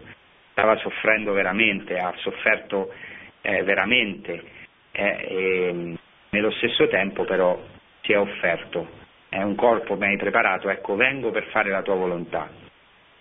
[0.52, 2.94] stava soffrendo veramente, ha sofferto
[3.42, 4.44] eh, veramente,
[4.92, 5.96] eh, e,
[6.32, 8.88] nello stesso tempo però si è offerto,
[9.30, 12.50] è un corpo ben preparato, ecco vengo per fare la tua volontà,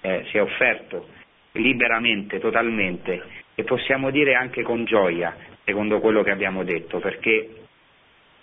[0.01, 1.09] eh, si è offerto
[1.52, 3.23] liberamente, totalmente
[3.55, 7.51] e possiamo dire anche con gioia, secondo quello che abbiamo detto, perché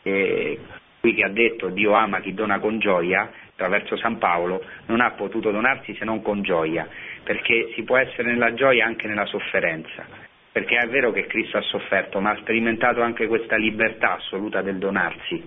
[0.03, 0.59] eh,
[0.99, 5.11] qui che ha detto Dio ama chi dona con gioia, attraverso San Paolo, non ha
[5.11, 6.88] potuto donarsi se non con gioia,
[7.23, 10.05] perché si può essere nella gioia anche nella sofferenza.
[10.51, 14.77] Perché è vero che Cristo ha sofferto, ma ha sperimentato anche questa libertà assoluta del
[14.77, 15.43] donarsi,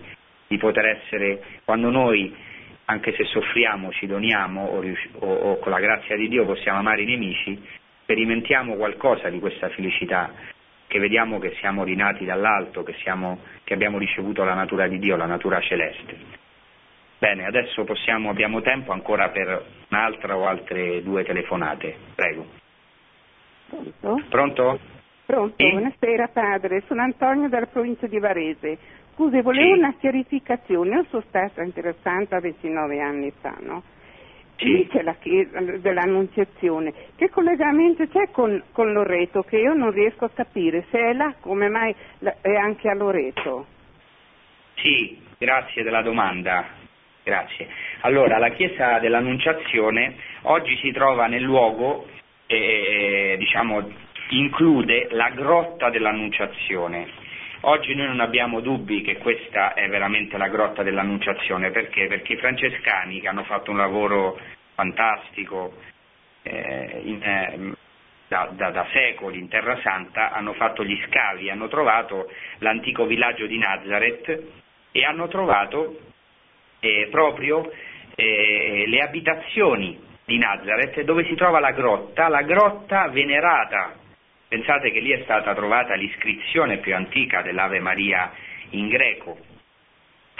[0.50, 2.34] di poter essere, quando noi,
[2.86, 4.82] anche se soffriamo, ci doniamo o,
[5.20, 7.56] o, o con la grazia di Dio possiamo amare i nemici,
[8.02, 10.32] sperimentiamo qualcosa di questa felicità,
[10.88, 15.14] che vediamo che siamo rinati dall'alto, che, siamo, che abbiamo ricevuto la natura di Dio,
[15.14, 16.16] la natura celeste.
[17.18, 21.94] Bene, adesso possiamo, abbiamo tempo ancora per un'altra o altre due telefonate.
[22.16, 22.46] Prego.
[23.68, 24.24] Pronto?
[24.28, 24.80] Pronto?
[25.26, 25.70] Pronto, sì?
[25.70, 28.78] buonasera padre, sono Antonio dalla provincia di Varese.
[29.20, 29.78] Scusi, volevo sì.
[29.78, 33.82] una chiarificazione, io sono stata interessata 29 anni fa, no?
[34.56, 34.88] Sì.
[34.90, 36.94] C'è la chiesa dell'Annunziazione.
[37.16, 39.42] Che collegamento c'è con, con, Loreto?
[39.42, 40.86] Che io non riesco a capire.
[40.90, 41.94] Se è là, come mai
[42.40, 43.66] è anche a Loreto?
[44.76, 46.64] Sì, grazie della domanda.
[47.22, 47.68] Grazie.
[48.00, 52.06] Allora, la chiesa dell'Annunciazione oggi si trova nel luogo,
[52.46, 53.86] eh, diciamo,
[54.30, 57.19] include la grotta dell'Annunciazione.
[57.62, 62.06] Oggi noi non abbiamo dubbi che questa è veramente la grotta dell'Annunciazione, perché?
[62.06, 64.40] Perché i francescani che hanno fatto un lavoro
[64.74, 65.74] fantastico
[66.42, 67.74] eh, in, eh,
[68.28, 73.44] da, da, da, secoli in Terra Santa hanno fatto gli scavi, hanno trovato l'antico villaggio
[73.44, 74.42] di Nazareth
[74.90, 76.00] e hanno trovato
[76.80, 77.70] eh, proprio
[78.14, 83.99] eh, le abitazioni di Nazareth dove si trova la grotta, la grotta venerata
[84.50, 88.32] Pensate che lì è stata trovata l'iscrizione più antica dell'Ave Maria
[88.70, 89.38] in greco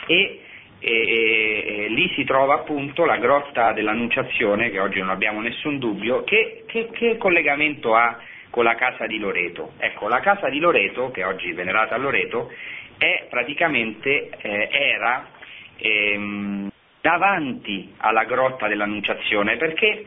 [0.04, 0.40] e,
[0.80, 6.24] e, e, lì si trova appunto la grotta dell'Annunciazione, che oggi non abbiamo nessun dubbio,
[6.24, 8.18] che, che, che collegamento ha
[8.50, 9.74] con la casa di Loreto?
[9.78, 12.52] Ecco, la casa di Loreto, che oggi è venerata a Loreto,
[12.98, 15.28] è praticamente, eh, era
[15.76, 16.68] ehm,
[17.00, 20.04] davanti alla grotta dell'Annunciazione perché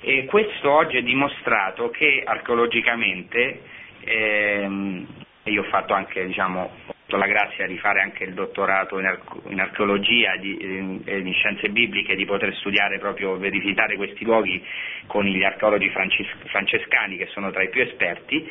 [0.00, 3.60] e questo oggi è dimostrato che archeologicamente,
[4.04, 5.06] ehm,
[5.44, 6.70] io ho fatto anche diciamo,
[7.08, 11.68] la grazia di fare anche il dottorato in, arco, in archeologia e in, in, scienze
[11.68, 14.62] bibliche, di poter studiare proprio, verificare questi luoghi
[15.06, 18.48] con gli archeologi frances, francescani che sono tra i più esperti,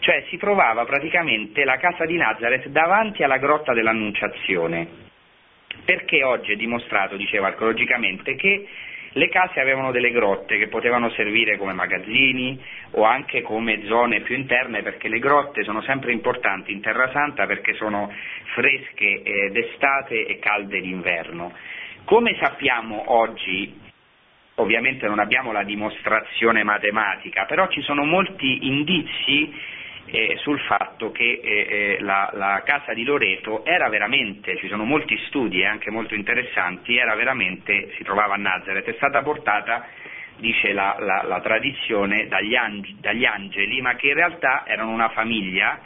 [0.00, 4.86] cioè si trovava praticamente la casa di Nazareth davanti alla grotta dell'Annunciazione,
[5.84, 8.66] perché oggi è dimostrato, diceva archeologicamente, che
[9.12, 12.62] le case avevano delle grotte che potevano servire come magazzini
[12.92, 17.46] o anche come zone più interne perché le grotte sono sempre importanti in Terra Santa
[17.46, 18.12] perché sono
[18.54, 21.52] fresche eh, d'estate e calde d'inverno.
[22.04, 23.78] Come sappiamo oggi,
[24.56, 29.52] ovviamente non abbiamo la dimostrazione matematica, però ci sono molti indizi
[30.10, 34.84] eh, sul fatto che eh, eh, la, la, casa di Loreto era veramente, ci sono
[34.84, 39.86] molti studi anche molto interessanti, era veramente, si trovava a Nazareth, è stata portata,
[40.36, 45.10] dice la, la, la tradizione, dagli, angi, dagli angeli, ma che in realtà erano una
[45.10, 45.80] famiglia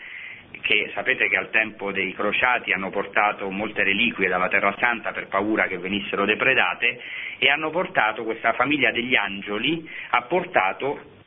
[0.60, 5.26] che sapete che al tempo dei crociati hanno portato molte reliquie dalla Terra Santa per
[5.26, 7.00] paura che venissero depredate
[7.38, 11.21] e hanno portato questa famiglia degli angeli, ha portato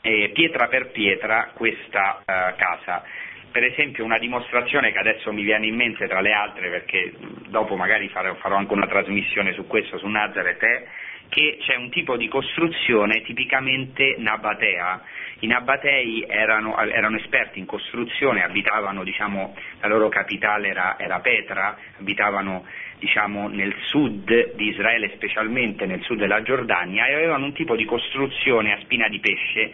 [0.00, 3.02] eh, pietra per pietra questa eh, casa.
[3.50, 7.12] Per esempio una dimostrazione che adesso mi viene in mente tra le altre, perché
[7.48, 10.86] dopo magari farò, farò anche una trasmissione su questo, su Nazareth, è
[11.28, 15.02] che c'è un tipo di costruzione tipicamente nabatea.
[15.40, 21.76] I nabatei erano, erano esperti in costruzione, abitavano, diciamo, la loro capitale era, era Petra,
[22.00, 22.64] abitavano
[22.98, 27.84] diciamo, nel sud di Israele, specialmente nel sud della Giordania, e avevano un tipo di
[27.84, 29.72] costruzione a spina di pesce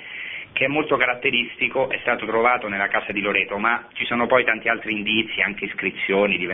[0.53, 4.45] che è molto caratteristico, è stato trovato nella casa di Loreto, ma ci sono poi
[4.45, 6.47] tanti altri indizi, anche iscrizioni di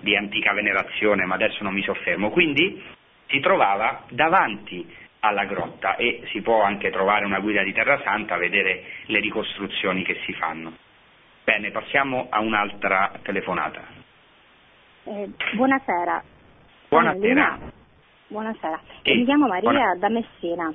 [0.00, 2.28] di antica venerazione, ma adesso non mi soffermo.
[2.28, 2.82] Quindi
[3.26, 4.86] si trovava davanti
[5.20, 10.04] alla grotta e si può anche trovare una guida di Terra Santa, vedere le ricostruzioni
[10.04, 10.72] che si fanno.
[11.44, 13.80] Bene, passiamo a un'altra telefonata.
[15.04, 16.22] Eh, buonasera.
[16.88, 17.58] Buonasera.
[18.28, 18.80] Buonasera.
[19.02, 19.14] Sì.
[19.14, 19.94] Mi chiamo Maria Buona...
[19.96, 20.72] da Messina.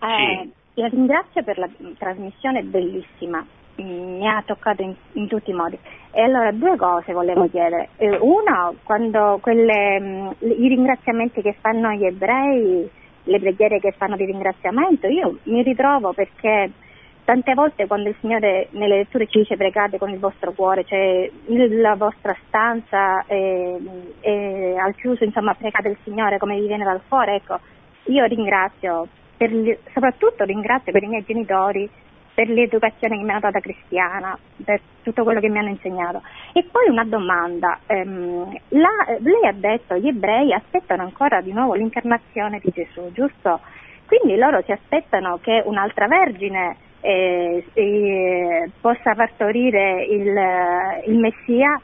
[0.00, 0.80] Eh, sì.
[0.80, 1.68] La ringrazio per la
[1.98, 3.46] trasmissione bellissima,
[3.76, 5.78] mi ha toccato in, in, tutti i modi.
[6.10, 7.90] E allora due cose volevo chiedere.
[7.96, 12.88] Eh, una, quando quelle, mm, i ringraziamenti che fanno gli ebrei,
[13.24, 16.70] le preghiere che fanno di ringraziamento, io mi ritrovo perché
[17.24, 21.30] Tante volte quando il Signore nelle letture ci dice pregate con il vostro cuore, cioè
[21.46, 23.80] nella vostra stanza e,
[24.20, 27.58] e al chiuso insomma pregate il Signore come vi viene dal cuore, ecco,
[28.04, 31.88] io ringrazio, per, soprattutto ringrazio per i miei genitori,
[32.34, 36.20] per l'educazione che mi hanno data cristiana, per tutto quello che mi hanno insegnato.
[36.52, 38.88] E poi una domanda, ehm, la,
[39.20, 43.60] lei ha detto gli ebrei aspettano ancora di nuovo l'incarnazione di Gesù, giusto?
[44.06, 50.26] Quindi loro si aspettano che un'altra vergine eh, eh, possa partorire il,
[51.06, 51.80] il Messia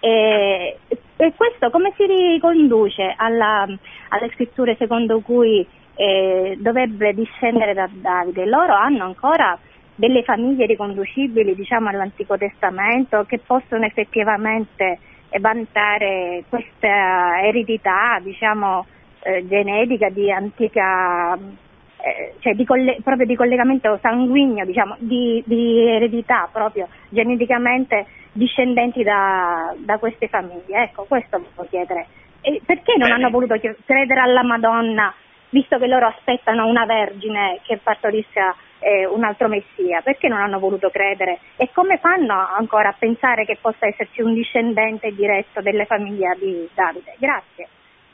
[0.00, 0.78] e,
[1.16, 3.66] e, questo come si riconduce alla,
[4.10, 5.66] alle scritture secondo cui
[5.96, 8.46] eh, dovrebbe discendere da Davide?
[8.46, 9.58] Loro hanno ancora
[9.98, 15.00] delle famiglie riconducibili diciamo, all'Antico Testamento che possono effettivamente
[15.40, 18.86] vantare questa eredità diciamo,
[19.22, 25.80] eh, genetica di antica eh, cioè di coll- proprio di collegamento sanguigno, diciamo, di, di,
[25.80, 30.84] eredità proprio geneticamente discendenti da, da, queste famiglie.
[30.84, 32.06] Ecco, questo volevo chiedere.
[32.40, 33.14] E perché non Bene.
[33.14, 35.12] hanno voluto credere alla Madonna,
[35.50, 40.00] visto che loro aspettano una vergine che partorisca eh, un altro messia?
[40.02, 41.38] Perché non hanno voluto credere?
[41.56, 46.68] E come fanno ancora a pensare che possa esserci un discendente diretto delle famiglie di
[46.74, 47.14] Davide?
[47.18, 47.68] Grazie.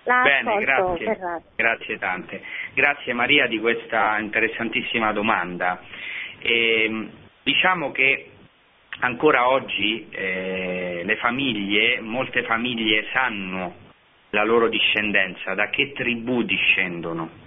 [0.04, 1.18] La Bene, grazie,
[1.56, 2.42] grazie tante.
[2.74, 5.80] Grazie Maria di questa interessantissima domanda.
[6.40, 7.08] E,
[7.42, 8.28] diciamo che
[9.00, 13.82] ancora oggi eh, le famiglie, molte famiglie sanno
[14.30, 17.43] la loro discendenza, da che tribù discendono.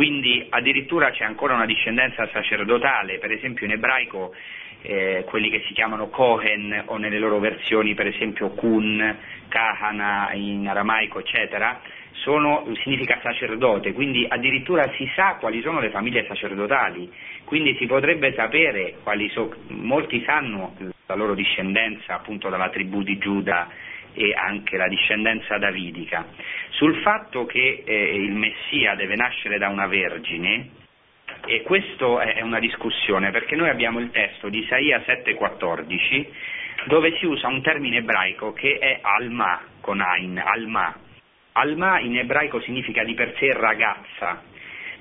[0.00, 4.34] Quindi addirittura c'è ancora una discendenza sacerdotale, per esempio in ebraico
[4.80, 9.18] eh, quelli che si chiamano Kohen o nelle loro versioni per esempio Kun,
[9.48, 11.82] Kahana in aramaico eccetera,
[12.12, 17.12] sono, significa sacerdote, quindi addirittura si sa quali sono le famiglie sacerdotali,
[17.44, 23.18] quindi si potrebbe sapere quali so, molti sanno la loro discendenza appunto dalla tribù di
[23.18, 23.68] Giuda
[24.14, 26.26] e anche la discendenza davidica.
[26.70, 30.78] Sul fatto che eh, il Messia deve nascere da una vergine,
[31.46, 36.26] e questa è una discussione perché noi abbiamo il testo di Isaia 7,14
[36.86, 40.94] dove si usa un termine ebraico che è alma con Ain, alma.
[41.52, 44.42] Alma in ebraico significa di per sé ragazza,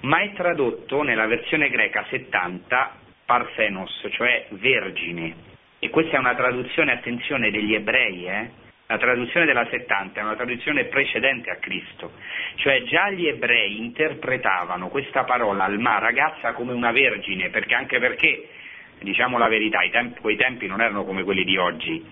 [0.02, 2.96] ma è tradotto nella versione greca 70
[3.26, 5.48] parthenos, cioè vergine.
[5.82, 8.50] e questa è una traduzione, attenzione, degli ebrei, eh?
[8.92, 12.14] La traduzione della 70 è una traduzione precedente a Cristo,
[12.56, 18.50] cioè già gli ebrei interpretavano questa parola alma ragazza come una vergine, perché anche perché,
[19.02, 22.04] diciamo la verità, tempi, quei tempi non erano come quelli di oggi,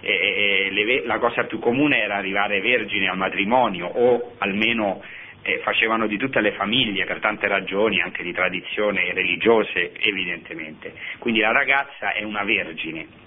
[0.00, 5.02] e, e, le, la cosa più comune era arrivare vergine al matrimonio o almeno
[5.40, 10.92] eh, facevano di tutte le famiglie per tante ragioni, anche di tradizione religiose evidentemente.
[11.18, 13.24] Quindi la ragazza è una vergine.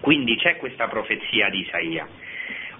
[0.00, 2.08] Quindi c'è questa profezia di Isaia.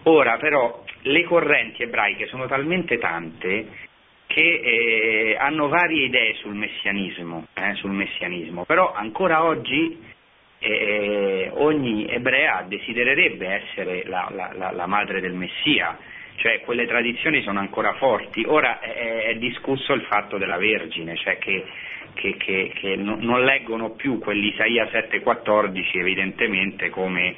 [0.04, 3.90] Ora però le correnti ebraiche sono talmente tante
[4.26, 10.00] che eh, hanno varie idee sul messianismo, eh, sul messianismo, però ancora oggi
[10.58, 15.98] eh, ogni ebrea desidererebbe essere la, la, la, la, madre del Messia,
[16.36, 18.44] cioè quelle tradizioni sono ancora forti.
[18.46, 21.64] Ora è, è discusso il fatto della Vergine, cioè che,
[22.14, 27.34] che, che, che non leggono più quell'Isaia 7,14 evidentemente come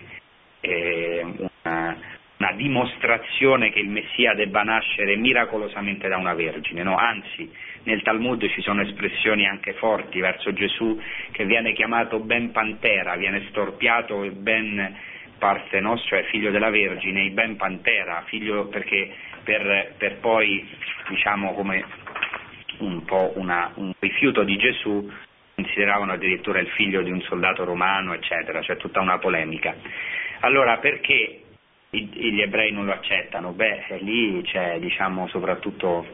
[0.61, 1.27] eh,
[1.63, 1.97] una,
[2.45, 6.97] una dimostrazione che il Messia debba nascere miracolosamente da una vergine, no?
[6.97, 7.51] anzi
[7.85, 11.01] nel Talmud ci sono espressioni anche forti verso Gesù
[11.33, 14.95] che viene chiamato ben pantera, viene storpiato il ben
[15.39, 19.13] parthenos, cioè figlio della Vergine, il ben pantera, figlio perché
[19.43, 20.67] per, per poi
[21.09, 21.85] diciamo come
[22.79, 25.11] un po' una, un rifiuto di Gesù
[25.55, 29.75] consideravano addirittura il figlio di un soldato romano, eccetera, c'è cioè tutta una polemica.
[30.41, 31.44] Allora perché
[32.03, 33.53] gli ebrei non lo accettano?
[33.53, 36.07] Beh, lì c'è diciamo, soprattutto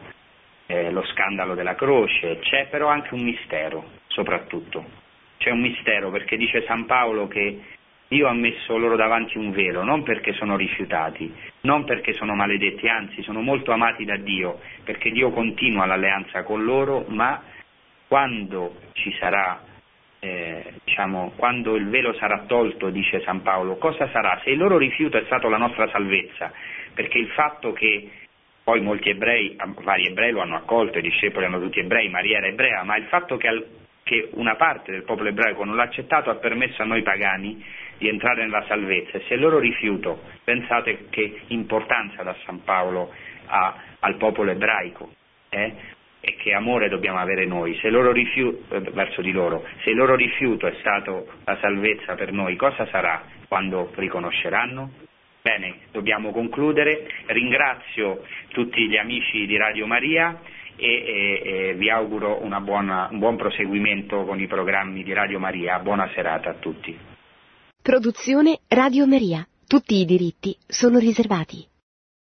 [0.67, 4.99] eh, lo scandalo della croce, c'è però anche un mistero, soprattutto.
[5.37, 7.59] C'è un mistero perché dice San Paolo che
[8.07, 12.87] Dio ha messo loro davanti un velo, non perché sono rifiutati, non perché sono maledetti,
[12.87, 17.41] anzi sono molto amati da Dio, perché Dio continua l'alleanza con loro, ma
[18.07, 19.61] quando ci sarà
[20.23, 24.39] eh, diciamo, quando il velo sarà tolto, dice San Paolo, cosa sarà?
[24.43, 26.51] Se il loro rifiuto è stato la nostra salvezza,
[26.93, 28.07] perché il fatto che
[28.63, 32.47] poi molti ebrei, vari ebrei lo hanno accolto, i discepoli erano tutti ebrei, Maria era
[32.47, 33.65] ebrea, ma il fatto che, al,
[34.03, 37.65] che una parte del popolo ebraico non l'ha accettato ha permesso a noi pagani
[37.97, 43.11] di entrare nella salvezza e se il loro rifiuto, pensate che importanza da San Paolo
[43.47, 45.11] ha al popolo ebraico,
[45.49, 45.99] eh?
[46.21, 50.67] E che amore dobbiamo avere noi, se rifiuto, verso di loro, se il loro rifiuto
[50.67, 54.91] è stato la salvezza per noi, cosa sarà quando riconosceranno?
[55.41, 60.39] Bene, dobbiamo concludere, ringrazio tutti gli amici di Radio Maria
[60.75, 65.79] e, e, e vi auguro buona, un buon proseguimento con i programmi di Radio Maria,
[65.79, 66.95] buona serata a tutti.
[67.81, 71.70] Produzione Radio Maria, tutti i diritti sono riservati.